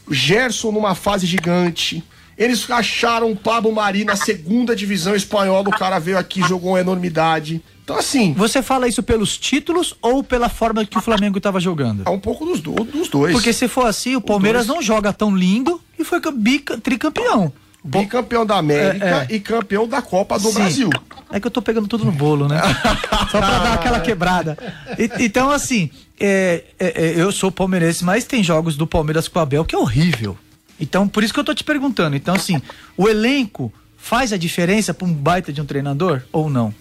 [0.09, 2.03] Gerson numa fase gigante.
[2.37, 6.73] Eles acharam o Pablo Mari na segunda divisão espanhola, o cara veio aqui e jogou
[6.73, 7.61] uma enormidade.
[7.83, 12.03] Então, assim, Você fala isso pelos títulos ou pela forma que o Flamengo estava jogando?
[12.05, 13.33] é um pouco dos, do- dos dois.
[13.33, 17.51] Porque se for assim, o Palmeiras não joga tão lindo e foi bica- tricampeão.
[17.87, 20.53] Bicampeão da América É, e campeão da Copa do Sim.
[20.55, 20.89] Brasil.
[21.31, 22.59] É que eu tô pegando tudo no bolo, né?
[23.31, 24.57] Só pra dar aquela quebrada.
[24.97, 29.39] E- então, assim, é, é, é, eu sou palmeirense, mas tem jogos do Palmeiras com
[29.39, 30.37] o Abel que é horrível.
[30.79, 32.15] Então, por isso que eu tô te perguntando.
[32.15, 32.61] Então, assim,
[32.95, 36.73] o elenco faz a diferença pra um baita de um treinador ou não?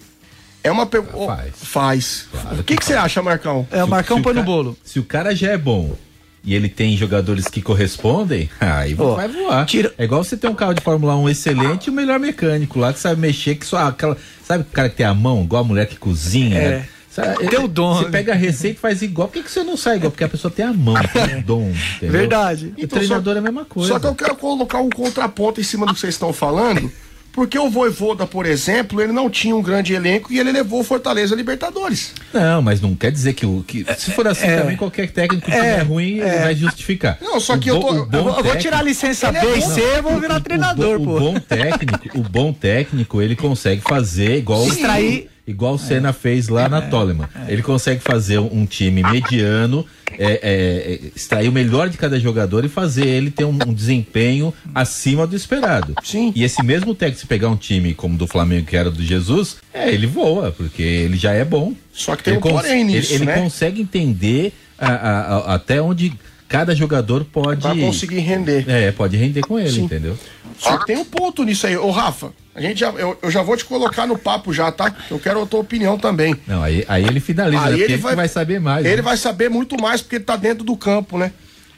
[0.63, 1.25] É uma pergunta.
[1.35, 1.53] Faz.
[1.61, 2.27] Faz.
[2.31, 3.65] Claro o que, que você acha, Marcão?
[3.71, 4.77] É, o Marcão Se põe no ca- bolo.
[4.83, 5.95] Se o cara já é bom
[6.43, 9.65] e ele tem jogadores que correspondem, aí vai voar.
[9.65, 12.79] tira- É igual você ter um carro de Fórmula 1 excelente e o melhor mecânico
[12.79, 14.17] lá que sabe mexer, que só aquela.
[14.43, 16.57] Sabe o cara que tem a mão, igual a mulher que cozinha?
[16.57, 16.69] É.
[16.69, 16.87] né?
[17.09, 18.11] Sabe, Tem o dom, Você né?
[18.11, 19.27] pega a receita e faz igual.
[19.27, 20.11] Por que, que você não sai igual?
[20.11, 21.71] Porque a pessoa tem a mão, tem o dom.
[21.95, 22.11] Entendeu?
[22.11, 22.73] Verdade.
[22.77, 23.89] O treinador é a mesma coisa.
[23.93, 26.91] Só que eu quero colocar um contraponto em cima do que vocês estão falando,
[27.37, 30.83] porque o Voivoda, por exemplo, ele não tinha um grande elenco e ele levou o
[30.83, 32.11] Fortaleza a Libertadores.
[32.33, 33.63] Não, mas não quer dizer que o.
[33.67, 34.57] Que, se for assim é.
[34.57, 37.19] também, qualquer técnico que É, é ruim ele vai justificar.
[37.21, 39.31] Não, só que O eu tô- o eu bom Eu vou, tirar a licença é
[39.33, 39.69] B e bom.
[39.69, 41.15] C e vou virar treinador, o, pô.
[41.17, 46.49] o bom técnico, o bom técnico, ele consegue fazer igual Extrair- igual o Senna fez
[46.49, 47.27] lá na Toleman.
[47.47, 49.85] Ele consegue fazer um, time mediano,
[50.19, 53.73] é, é, é, extrair o melhor de cada jogador e fazer ele ter um, um
[53.73, 55.93] desempenho acima do esperado.
[56.03, 56.33] Sim.
[56.35, 59.57] E esse mesmo técnico, se pegar um time como do Flamengo, que era do Jesus,
[59.73, 61.73] é, ele voa, porque ele já é bom.
[61.93, 63.39] Só que tem ele um porém ele- nisso, ele, né?
[63.41, 66.13] consegue entender a- a- a- até onde
[66.47, 67.61] cada jogador pode.
[67.61, 68.63] Vai conseguir render.
[68.69, 69.83] É, pode render com ele, Sim.
[69.83, 70.17] entendeu?
[70.57, 71.77] Só que tem um ponto nisso aí.
[71.77, 74.93] Ô, Rafa, a gente já, eu, eu já vou te colocar no papo já, tá?
[75.09, 76.35] Eu quero a tua opinião também.
[76.47, 77.83] Não, aí, aí ele finaliza, Aí né?
[77.83, 78.85] Ele vai- vai saber mais.
[78.85, 79.01] Ele né?
[79.01, 81.31] vai saber muito mais porque ele tá dentro do campo, né?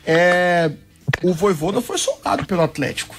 [0.05, 0.71] É,
[1.21, 3.15] o Voivoda foi soldado pelo Atlético.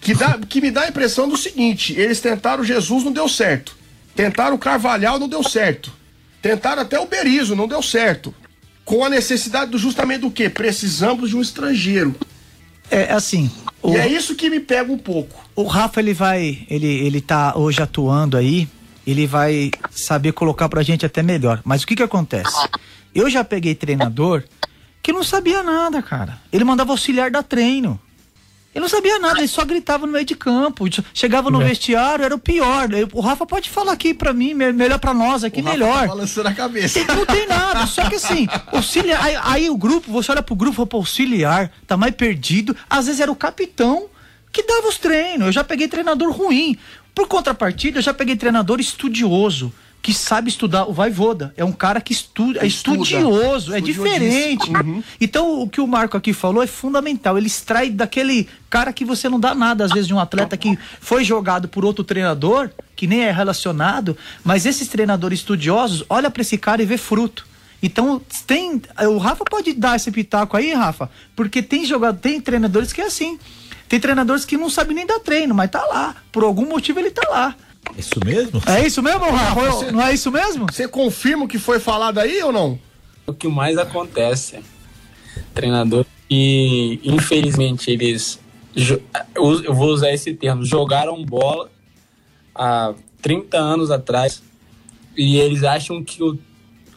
[0.00, 3.76] Que, dá, que me dá a impressão do seguinte: eles tentaram Jesus, não deu certo.
[4.16, 5.92] Tentaram o Carvalhal, não deu certo.
[6.40, 8.34] Tentaram até o Berizzo, não deu certo.
[8.84, 10.48] Com a necessidade do, justamente do quê?
[10.50, 12.14] Precisamos de um estrangeiro.
[12.90, 13.50] É assim,
[13.82, 15.44] o, E é isso que me pega um pouco.
[15.56, 18.68] o Rafa ele vai, ele ele tá hoje atuando aí,
[19.06, 21.60] ele vai saber colocar pra gente até melhor.
[21.64, 22.68] Mas o que que acontece?
[23.14, 24.44] Eu já peguei treinador
[25.02, 26.38] que não sabia nada, cara.
[26.52, 27.98] Ele mandava auxiliar dar treino.
[28.74, 30.86] Ele não sabia nada, ele só gritava no meio de campo.
[31.12, 32.88] Chegava no vestiário, era o pior.
[33.12, 36.00] O Rafa pode falar aqui pra mim, me- melhor pra nós aqui, O Rafa melhor.
[36.00, 37.04] Tá balançando a cabeça.
[37.04, 39.22] Não tem nada, só que assim, auxiliar.
[39.22, 42.74] Aí, aí o grupo, você olha pro grupo, fala, pô, auxiliar, tá mais perdido.
[42.88, 44.06] Às vezes era o capitão
[44.50, 45.46] que dava os treinos.
[45.48, 46.78] Eu já peguei treinador ruim.
[47.14, 49.70] Por contrapartida, eu já peguei treinador estudioso,
[50.02, 50.86] que sabe estudar.
[50.88, 52.96] O Vaivoda é um cara que estuda, é Estuda.
[53.02, 54.68] estudioso, é diferente.
[55.20, 57.38] Então, o que o Marco aqui falou é fundamental.
[57.38, 60.76] Ele extrai daquele cara que você não dá nada, às vezes, de um atleta que
[61.00, 66.42] foi jogado por outro treinador, que nem é relacionado, mas esses treinadores estudiosos, olha pra
[66.42, 67.46] esse cara e vê fruto.
[67.80, 68.82] Então, tem.
[69.08, 73.06] O Rafa pode dar esse pitaco aí, Rafa, porque tem jogador, tem treinadores que é
[73.06, 73.38] assim.
[73.88, 76.16] Tem treinadores que não sabem nem dar treino, mas tá lá.
[76.32, 77.54] Por algum motivo ele tá lá.
[77.96, 78.62] Isso mesmo?
[78.66, 79.92] É isso mesmo, Rafa?
[79.92, 80.66] Não é isso mesmo?
[80.70, 82.78] Você confirma o que foi falado aí ou não?
[83.26, 84.60] o que mais acontece.
[85.54, 88.40] Treinador que, infelizmente, eles
[89.34, 91.70] eu vou usar esse termo, jogaram bola
[92.54, 94.42] há 30 anos atrás
[95.14, 96.38] e eles acham que o,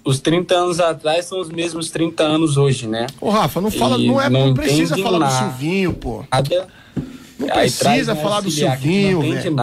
[0.05, 3.07] os 30 anos atrás são os mesmos 30 anos hoje, né?
[3.19, 5.33] Ô, Rafa, não fala, não, é, não, não precisa falar nada.
[5.33, 6.23] do Silvinho, pô.
[6.31, 6.67] Nada.
[7.37, 9.55] Não precisa falar do Silvinho, velho.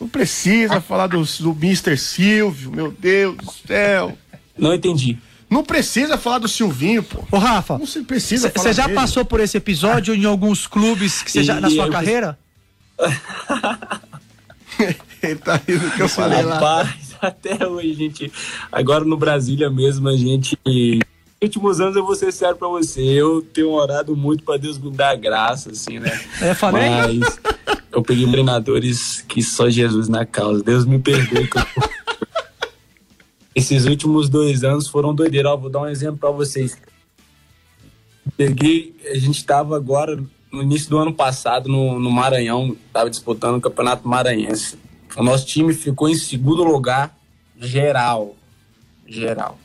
[0.00, 1.96] Não precisa falar do, do Mr.
[1.96, 4.16] Silvio, meu Deus do céu.
[4.56, 5.18] Não entendi.
[5.48, 7.24] Não precisa falar do Silvinho, pô.
[7.30, 8.96] Ô, Rafa, não se precisa Você já dele.
[8.96, 12.38] passou por esse episódio em alguns clubes que seja na sua carreira?
[15.22, 16.88] Ele tá rindo que eu falei Rapaz,
[17.22, 17.28] lá.
[17.28, 18.32] até hoje, gente.
[18.70, 20.58] Agora no Brasília mesmo, a gente.
[21.42, 23.02] Últimos anos eu vou ser sério pra você.
[23.02, 26.18] Eu tenho orado muito pra Deus me dar graça, assim, né?
[26.40, 26.88] É, falei.
[26.88, 27.40] Mas
[27.92, 30.62] eu peguei treinadores que só Jesus na causa.
[30.62, 31.64] Deus me perdoe que eu
[33.56, 35.50] esses últimos dois anos foram doideira.
[35.50, 36.76] Ó, vou dar um exemplo para vocês.
[38.36, 40.22] Peguei, a gente estava agora
[40.52, 44.78] no início do ano passado no, no Maranhão, estava disputando o Campeonato Maranhense.
[45.16, 47.16] O nosso time ficou em segundo lugar
[47.58, 48.36] geral,
[49.06, 49.58] geral.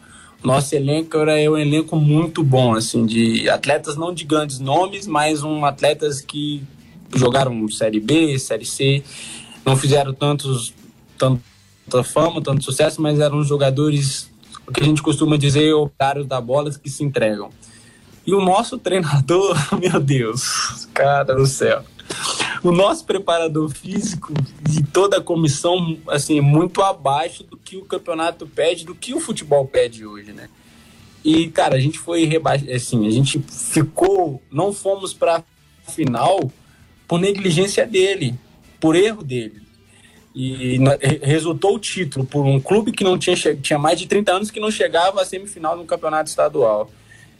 [0.43, 5.43] Nosso elenco era um elenco muito bom, assim, de atletas não de grandes nomes, mas
[5.43, 6.63] um atletas que
[7.15, 9.03] jogaram Série B, Série C,
[9.65, 10.73] não fizeram tantos,
[11.17, 11.41] tanto
[11.91, 14.29] tanta fama, tanto sucesso, mas eram jogadores,
[14.65, 17.49] o que a gente costuma dizer, operários da bola que se entregam.
[18.25, 21.83] E o nosso treinador, meu Deus, cara do céu.
[22.63, 24.33] O nosso preparador físico
[24.69, 29.19] e toda a comissão, assim, muito abaixo do que o campeonato pede, do que o
[29.19, 30.47] futebol pede hoje, né?
[31.23, 35.43] E, cara, a gente foi rebaixado, assim, a gente ficou, não fomos para
[35.87, 36.51] final
[37.07, 38.35] por negligência dele,
[38.79, 39.61] por erro dele
[40.33, 40.79] e
[41.21, 44.59] resultou o título por um clube que não tinha, tinha mais de 30 anos que
[44.59, 46.89] não chegava à semifinal no campeonato estadual.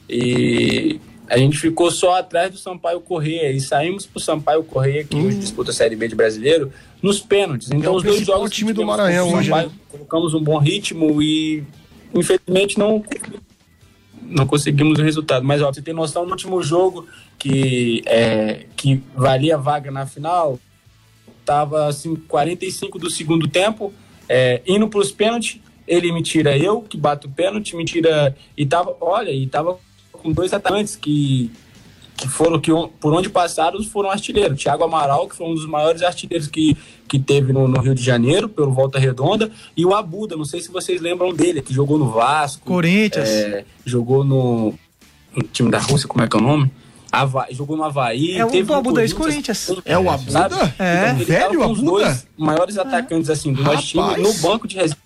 [0.08, 5.04] E a gente ficou só atrás do Sampaio Correia e saímos para o Sampaio Correia,
[5.04, 5.40] que hoje uhum.
[5.40, 7.70] disputa a Série B de brasileiro, nos pênaltis.
[7.70, 8.46] Então, é os dois jogos.
[8.46, 9.48] O time do Maranhão hoje.
[9.48, 9.74] Sampaio, né?
[9.90, 11.64] Colocamos um bom ritmo e,
[12.14, 13.02] infelizmente, não,
[14.22, 15.44] não conseguimos o resultado.
[15.44, 17.06] Mas, ó, você tem noção, no último jogo
[17.38, 20.58] que, é, que valia vaga na final,
[21.44, 23.92] Tava assim, 45 do segundo tempo,
[24.28, 28.36] é, indo para os pênaltis, ele me tira eu, que bato o pênalti, me tira.
[28.56, 29.78] E tava, olha, e tava
[30.22, 31.50] com dois atacantes que,
[32.16, 32.70] que foram, que
[33.00, 34.62] por onde passaram, foram artilheiros.
[34.62, 36.76] Thiago Amaral, que foi um dos maiores artilheiros que,
[37.08, 40.60] que teve no, no, Rio de Janeiro, pelo Volta Redonda, e o Abuda, não sei
[40.60, 42.64] se vocês lembram dele, que jogou no Vasco.
[42.64, 43.28] Corinthians.
[43.28, 44.74] É, jogou no,
[45.34, 46.70] no time da Rússia, como é que é o nome?
[47.12, 48.38] Havaí, jogou no Havaí.
[48.38, 49.70] É o Abuda ex-Corinthians.
[49.84, 50.74] É o Abuda?
[50.78, 51.10] É.
[51.10, 51.68] Então, velho Abuda?
[51.68, 55.02] os dois maiores atacantes, assim, do nosso time no banco de reserva.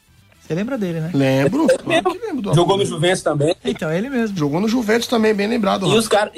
[0.47, 1.11] Você lembra dele, né?
[1.13, 1.67] Lembro.
[1.67, 3.57] Claro que lembro Jogou no Juventus também.
[3.65, 4.37] Então, ele mesmo.
[4.37, 5.87] Jogou no Juventus também, bem lembrado.
[5.87, 6.33] E os caras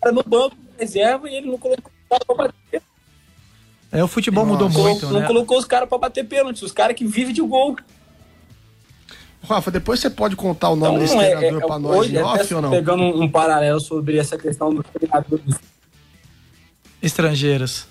[0.00, 2.82] cara no banco de reserva e ele não colocou os caras pra bater.
[3.90, 4.64] É, o futebol Nossa.
[4.64, 5.20] mudou muito, não, né?
[5.20, 7.76] Não colocou os caras pra bater pênalti, os caras que vivem de gol.
[9.42, 12.16] Rafa, depois você pode contar o nome então, desse é, treinador é, para nós hoje,
[12.16, 12.70] em off ou não?
[12.70, 15.54] Pegando um, um, paralelo sobre essa questão dos treinadores
[17.00, 17.86] estrangeiros.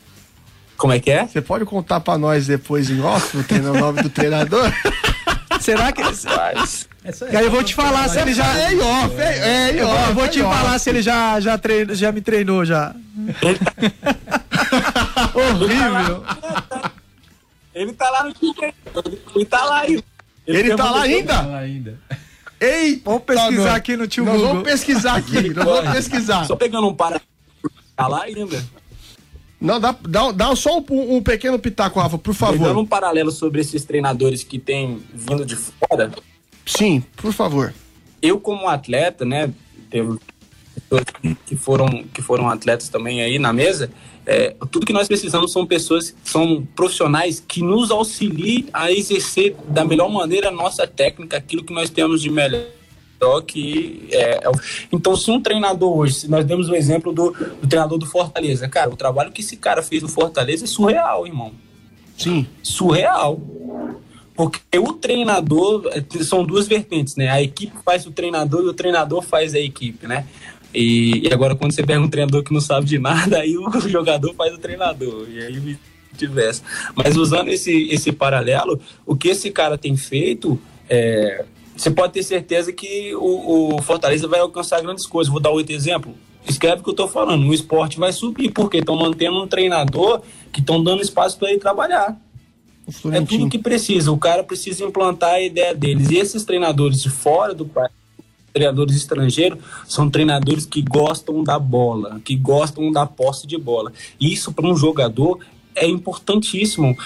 [0.77, 1.27] Como é que é?
[1.27, 4.71] Você pode contar para nós depois em off o nome do treinador?
[5.59, 6.01] Será que.
[6.01, 6.87] Rapaz.
[7.03, 8.57] aí eu vou te falar se ele já.
[8.59, 10.09] É em off, é, é off.
[10.09, 12.93] Eu vou te falar se ele já, já, treino, já me treinou já.
[15.33, 16.23] Horrível.
[17.73, 18.33] Ele tá lá no.
[19.35, 20.03] Ele tá lá aí.
[20.45, 21.33] Ele, ele tá lá ainda?
[21.33, 21.99] Tá lá ainda.
[22.59, 26.45] Ei, vamos pesquisar aqui no tio Nós vamos pesquisar aqui, nós vamos pesquisar.
[26.45, 27.21] Só pegando um para
[27.95, 28.63] tá lá ainda.
[29.59, 32.59] Não, dá, dá, dá só um, um pequeno pitaco, Rafa, por favor.
[32.59, 36.11] Pegando um paralelo sobre esses treinadores que têm vindo de fora.
[36.65, 37.73] Sim, por favor.
[38.21, 39.51] Eu, como atleta, né,
[39.89, 40.17] teve
[40.75, 41.03] pessoas
[41.45, 43.89] que foram, que foram atletas também aí na mesa,
[44.25, 49.85] é, tudo que nós precisamos são pessoas, são profissionais que nos auxiliem a exercer da
[49.85, 52.65] melhor maneira a nossa técnica, aquilo que nós temos de melhor
[53.45, 54.51] que é, é
[54.91, 58.67] então se um treinador hoje, se nós demos o exemplo do, do, treinador do Fortaleza,
[58.67, 61.51] cara, o trabalho que esse cara fez no Fortaleza é surreal, irmão.
[62.17, 62.47] Sim.
[62.63, 63.39] Surreal.
[64.35, 67.29] Porque o treinador é, são duas vertentes, né?
[67.29, 70.27] A equipe faz o treinador e o treinador faz a equipe, né?
[70.73, 73.79] E, e, agora, quando você pega um treinador que não sabe de nada, aí o
[73.89, 75.27] jogador faz o treinador.
[75.29, 75.77] E aí
[76.17, 76.61] tivesse.
[76.95, 80.59] Mas usando esse, esse paralelo, o que esse cara tem feito,
[80.89, 81.45] é,
[81.77, 85.31] você pode ter certeza que o, o, Fortaleza vai alcançar grandes coisas.
[85.31, 86.15] Vou dar outro exemplo.
[86.47, 87.47] Escreve o que eu estou falando.
[87.47, 90.21] O esporte vai subir, porque estão mantendo um treinador
[90.51, 92.17] que estão dando espaço para ele trabalhar.
[93.11, 94.11] É tudo que precisa.
[94.11, 96.09] O cara precisa implantar a ideia deles.
[96.09, 97.91] E esses treinadores de fora do país
[98.57, 103.93] treinadores estrangeiros são treinadores que gostam da bola, que gostam da posse de bola.
[104.19, 105.39] E isso para um jogador
[105.75, 106.97] é importantíssimo,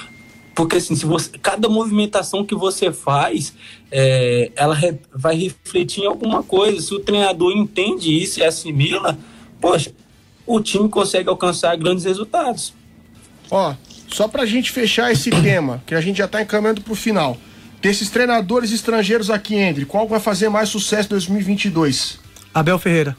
[0.61, 3.51] porque assim, se você, cada movimentação que você faz,
[3.91, 6.79] é, ela re, vai refletir em alguma coisa.
[6.79, 9.17] Se o treinador entende isso e assimila,
[9.59, 9.91] poxa,
[10.45, 12.75] o time consegue alcançar grandes resultados.
[13.49, 13.73] Ó,
[14.07, 17.37] só pra gente fechar esse tema, que a gente já tá encaminhando pro final.
[17.81, 22.19] Desses treinadores estrangeiros aqui, Andre, qual vai fazer mais sucesso em 2022?
[22.53, 23.17] Abel Ferreira.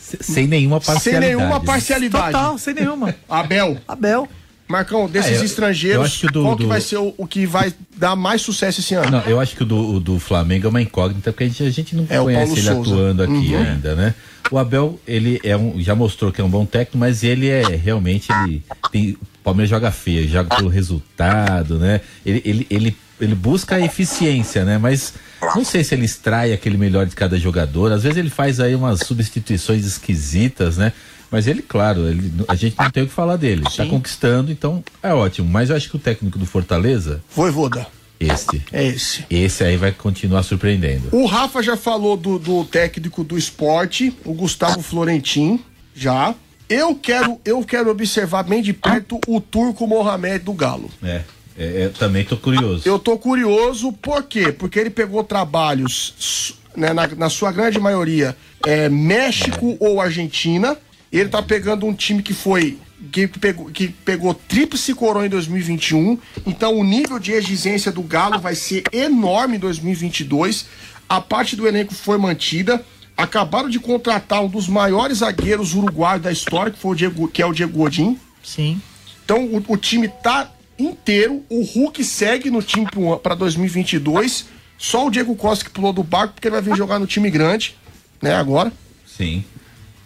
[0.00, 1.24] Sem nenhuma parcialidade.
[1.24, 2.32] Sem nenhuma parcialidade.
[2.32, 3.14] Total, sem nenhuma.
[3.28, 3.78] Abel.
[3.86, 4.28] Abel.
[4.70, 7.12] Marcão, desses Ah, eu- eu estrangeiros, acho que do- qual que do- vai ser o,
[7.18, 9.10] o que vai dar mais sucesso esse ano?
[9.10, 11.62] Não, eu acho que o do, o do Flamengo é uma incógnita, porque a gente,
[11.62, 12.80] a gente não É, conhece ele Souza.
[12.90, 13.58] atuando aqui Uhum.
[13.62, 14.14] ainda, né?
[14.50, 17.62] O Abel, ele é um, já mostrou que é um bom técnico, mas ele é
[17.76, 22.00] realmente, ele tem, o Palmeiras joga feio, joga pelo resultado, né?
[22.26, 24.76] Ele, ele, ele, ele busca a eficiência, né?
[24.78, 25.14] Mas
[25.54, 28.74] não sei se ele extrai aquele melhor de cada jogador, às vezes ele faz aí
[28.74, 30.92] umas substituições esquisitas, né?
[31.30, 33.62] Mas ele, claro, ele, a gente não tem o que falar dele.
[33.76, 35.48] Tá conquistando, então é ótimo.
[35.48, 37.86] Mas eu acho que o técnico do Fortaleza, Voivoda,
[38.18, 39.24] este, é esse.
[39.30, 41.08] esse aí vai continuar surpreendendo.
[41.12, 45.60] O Rafa já falou do, do técnico do esporte, o Gustavo Florentin,
[45.94, 46.34] já.
[46.68, 50.90] Eu quero, eu quero observar bem de perto o Turco Mohamed do Galo.
[51.02, 51.22] É,
[51.58, 52.82] é, eu também tô curioso.
[52.84, 54.52] Eu tô curioso, por quê?
[54.52, 60.76] Porque ele pegou trabalhos, né, na, na sua grande maioria, é, México ou Argentina.
[61.12, 62.78] Ele tá pegando um time que foi.
[63.10, 66.18] Que pegou, que pegou tríplice coroa em 2021.
[66.46, 70.66] Então o nível de exigência do Galo vai ser enorme em 2022.
[71.08, 72.84] A parte do elenco foi mantida.
[73.16, 77.42] Acabaram de contratar um dos maiores zagueiros uruguaios da história, que, foi o Diego, que
[77.42, 78.18] é o Diego Godin.
[78.42, 78.80] Sim.
[79.24, 81.42] Então o, o time tá inteiro.
[81.48, 82.86] O Hulk segue no time
[83.22, 84.46] para 2022.
[84.78, 87.30] Só o Diego Costa que pulou do barco porque ele vai vir jogar no time
[87.30, 87.76] grande,
[88.22, 88.34] né?
[88.34, 88.72] Agora.
[89.06, 89.44] Sim.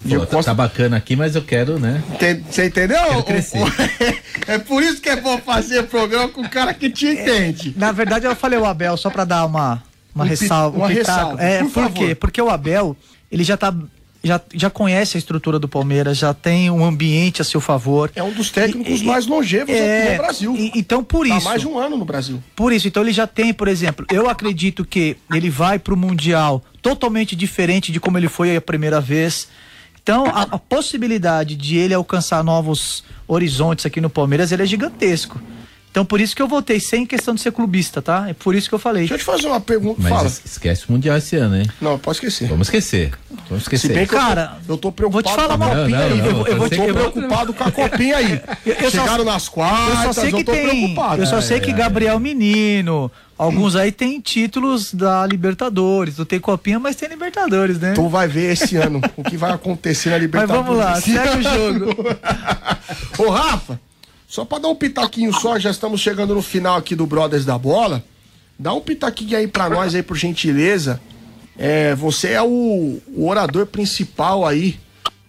[0.09, 2.03] Pô, tá, Costa- tá bacana aqui, mas eu quero, né?
[2.51, 2.99] Você entendeu?
[4.47, 7.73] É por isso que é bom fazer programa com o cara que te entende.
[7.77, 9.83] Na verdade, eu falei o Abel só pra dar uma,
[10.15, 10.77] uma Um ressalva.
[10.77, 11.95] uma um ressalva, É, por por, favor.
[12.09, 12.15] quê?
[12.15, 12.97] Porque o Abel,
[13.33, 13.75] ele já tá.
[14.27, 18.11] Já, já conhece a estrutura do Palmeiras, já tem um ambiente a seu favor.
[18.17, 20.57] É um dos técnicos E- mais longevos é, aqui no Brasil.
[20.57, 21.45] e- então, por Tá isso.
[21.47, 22.43] mais de um ano no Brasil.
[22.57, 26.65] Por isso, então ele já tem, por exemplo, eu acredito que ele vai pro Mundial
[26.81, 29.47] totalmente diferente de como ele foi a primeira vez.
[30.05, 35.41] Então, a, a possibilidade de ele alcançar novos horizontes aqui no Palmeiras, ele é gigantesco.
[35.95, 38.29] Então, por isso que eu votei sem questão de ser clubista, tá?
[38.29, 39.03] É por isso que eu falei.
[39.03, 40.03] Deixa eu te fazer uma pergunta.
[40.03, 40.27] Mas Fala.
[40.27, 41.67] es- esquece o Mundial esse ano, hein?
[41.81, 42.49] Não, pode esquecer.
[42.49, 43.13] Vamos esquecer.
[43.49, 43.95] Vamos Se esquecer.
[43.95, 46.19] bem que Cara, eu, tô, eu tô preocupado vou te falar uma- copinha aí.
[46.19, 48.41] não, eu, não, eu vou eu te eu vou- preocupado com a copinha aí.
[48.67, 50.67] eu só- Chegaram nas Eu quartas, só sei que eu tô tem.
[50.69, 51.23] preocupado.
[51.23, 56.19] Eu só sei que Gabriel Menino, alguns aí tem títulos da Libertadores.
[56.19, 57.93] Não tem copinha, mas tem Libertadores, né?
[57.95, 60.67] Tu vai ver esse ano o que vai acontecer na Mas Libertadores.
[60.67, 62.17] vamos lá, segue o jogo.
[63.19, 63.79] Ô, Rafa,
[64.35, 67.57] só pra dar um pitaquinho só, já estamos chegando no final aqui do Brothers da
[67.57, 68.03] Bola.
[68.59, 71.01] Dá um pitaquinho aí pra nós aí, por gentileza.
[71.57, 74.77] É, você é o, o orador principal aí,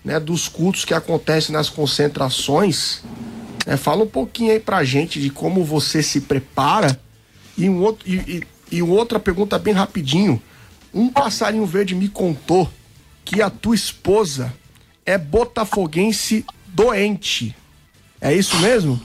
[0.04, 3.04] né, dos cultos que acontecem nas concentrações.
[3.68, 7.00] É, fala um pouquinho aí pra gente de como você se prepara.
[7.56, 8.16] E, um outro, e,
[8.72, 10.42] e, e outra pergunta bem rapidinho.
[10.92, 12.68] Um passarinho verde me contou
[13.24, 14.52] que a tua esposa
[15.06, 17.56] é botafoguense doente.
[18.22, 19.00] É isso mesmo?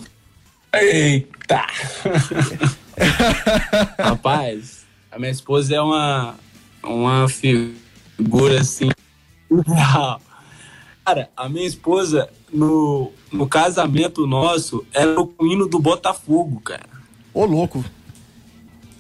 [0.73, 1.67] Eita!
[3.99, 6.35] Rapaz, a minha esposa é uma,
[6.83, 8.91] uma figura assim.
[11.05, 16.89] Cara, a minha esposa, no, no casamento nosso, era o hino do Botafogo, cara.
[17.35, 17.85] Ô, louco.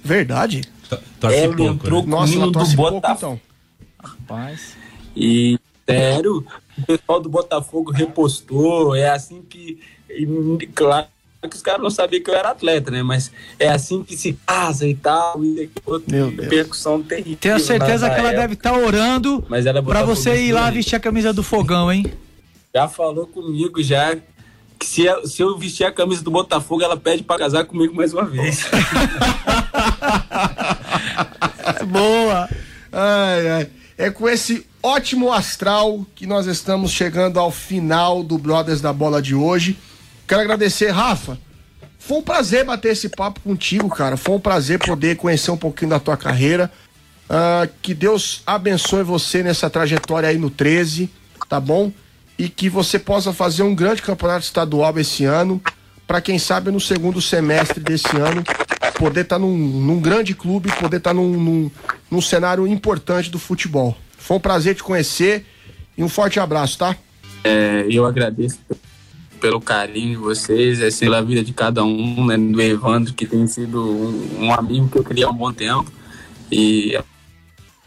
[0.02, 0.62] Verdade?
[0.88, 2.04] To- Torce Ela pouco, entrou né?
[2.04, 3.16] com Nossa, o hino do pouco, Botafogo.
[3.16, 3.40] então.
[4.02, 4.76] Rapaz.
[5.14, 5.58] E,
[5.88, 6.44] sério,
[6.78, 8.96] o pessoal do Botafogo repostou.
[8.96, 9.78] É assim que.
[10.16, 11.06] E, claro
[11.48, 13.02] que os caras não sabiam que eu era atleta, né?
[13.02, 15.42] Mas é assim que se casa e tal.
[15.44, 15.70] E
[16.06, 16.48] Meu Deus.
[16.48, 17.38] percussão terrível.
[17.40, 20.96] Tenho certeza que ela na deve estar orando Mas ela pra você ir lá vestir
[20.96, 22.04] a camisa do fogão, hein?
[22.74, 24.16] Já falou comigo já
[24.78, 27.94] que se, eu- se eu vestir a camisa do Botafogo, ela pede pra casar comigo
[27.94, 28.66] mais uma vez.
[31.86, 32.48] Boa.
[32.92, 33.68] Ai, ai.
[33.98, 39.20] É com esse ótimo astral que nós estamos chegando ao final do Brothers da Bola
[39.20, 39.76] de hoje.
[40.30, 41.36] Quero agradecer, Rafa.
[41.98, 44.16] Foi um prazer bater esse papo contigo, cara.
[44.16, 46.70] Foi um prazer poder conhecer um pouquinho da tua carreira.
[47.28, 51.10] Ah, que Deus abençoe você nessa trajetória aí no 13,
[51.48, 51.90] tá bom?
[52.38, 55.60] E que você possa fazer um grande campeonato estadual esse ano.
[56.06, 58.44] Para quem sabe no segundo semestre desse ano
[58.94, 61.70] poder estar num, num grande clube, poder estar num, num,
[62.08, 63.98] num cenário importante do futebol.
[64.16, 65.44] Foi um prazer te conhecer
[65.98, 66.96] e um forte abraço, tá?
[67.42, 68.60] É, eu agradeço
[69.40, 73.46] pelo carinho de vocês, é pela vida de cada um, né, do Evandro, que tem
[73.46, 75.90] sido um, um amigo que eu criei há um bom tempo.
[76.52, 76.98] E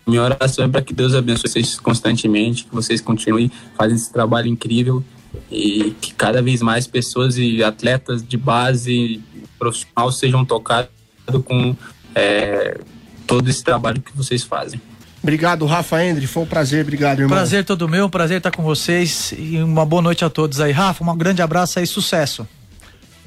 [0.05, 4.47] minha oração é para que Deus abençoe vocês constantemente, que vocês continuem fazendo esse trabalho
[4.47, 5.03] incrível
[5.51, 9.21] e que cada vez mais pessoas e atletas de base
[9.57, 10.89] profissional sejam tocados
[11.45, 11.75] com
[12.13, 12.79] é,
[13.25, 14.81] todo esse trabalho que vocês fazem.
[15.23, 16.27] Obrigado, Rafa Endre.
[16.27, 16.81] Foi um prazer.
[16.81, 17.37] Obrigado, irmão.
[17.37, 20.73] Prazer todo meu, prazer estar com vocês e uma boa noite a todos aí.
[20.73, 22.45] Rafa, um grande abraço aí, sucesso.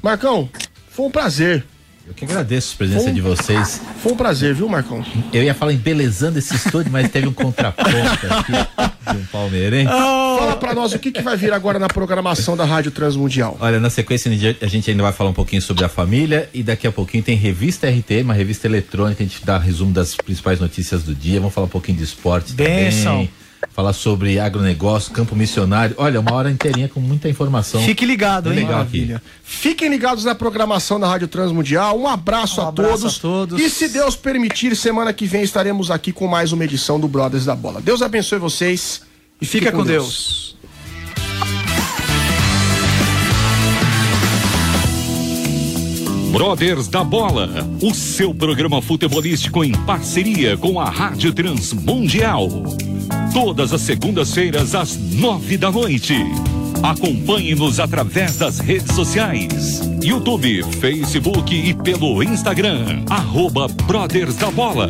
[0.01, 0.47] Marcão,
[0.91, 1.65] foi um prazer.
[2.07, 3.81] Eu que agradeço a presença um, de vocês.
[4.01, 5.03] Foi um prazer, viu, Marcão?
[5.33, 8.51] Eu ia falar embelezando esse estúdio, mas teve um contraponto aqui
[9.11, 9.91] de um palmeirense.
[9.91, 10.26] Oh.
[10.37, 13.57] Fala pra nós o que, que vai vir agora na programação da Rádio Transmundial.
[13.59, 14.31] Olha, na sequência
[14.61, 17.35] a gente ainda vai falar um pouquinho sobre a família e daqui a pouquinho tem
[17.35, 21.55] revista RT, uma revista eletrônica, a gente dá resumo das principais notícias do dia, vamos
[21.55, 23.13] falar um pouquinho de esporte Benção.
[23.13, 23.31] também
[23.73, 25.95] falar sobre agronegócio, campo missionário.
[25.97, 27.81] Olha, uma hora inteirinha com muita informação.
[27.81, 28.59] Fique ligado, hein?
[28.59, 29.15] Legal aqui.
[29.43, 31.99] Fiquem ligados na programação da Rádio Transmundial.
[31.99, 33.17] Um abraço, um a, abraço todos.
[33.17, 33.61] a todos.
[33.61, 37.45] E se Deus permitir, semana que vem estaremos aqui com mais uma edição do Brothers
[37.45, 37.81] da Bola.
[37.81, 39.06] Deus abençoe vocês
[39.41, 40.05] e fica, fica com, com Deus.
[40.05, 40.47] Deus.
[46.31, 47.49] Brothers da Bola,
[47.81, 52.47] o seu programa futebolístico em parceria com a Rádio Transmundial.
[53.33, 56.13] Todas as segundas-feiras às nove da noite.
[56.83, 63.03] Acompanhe-nos através das redes sociais: YouTube, Facebook e pelo Instagram.
[63.09, 64.89] Arroba Brothers da Bola.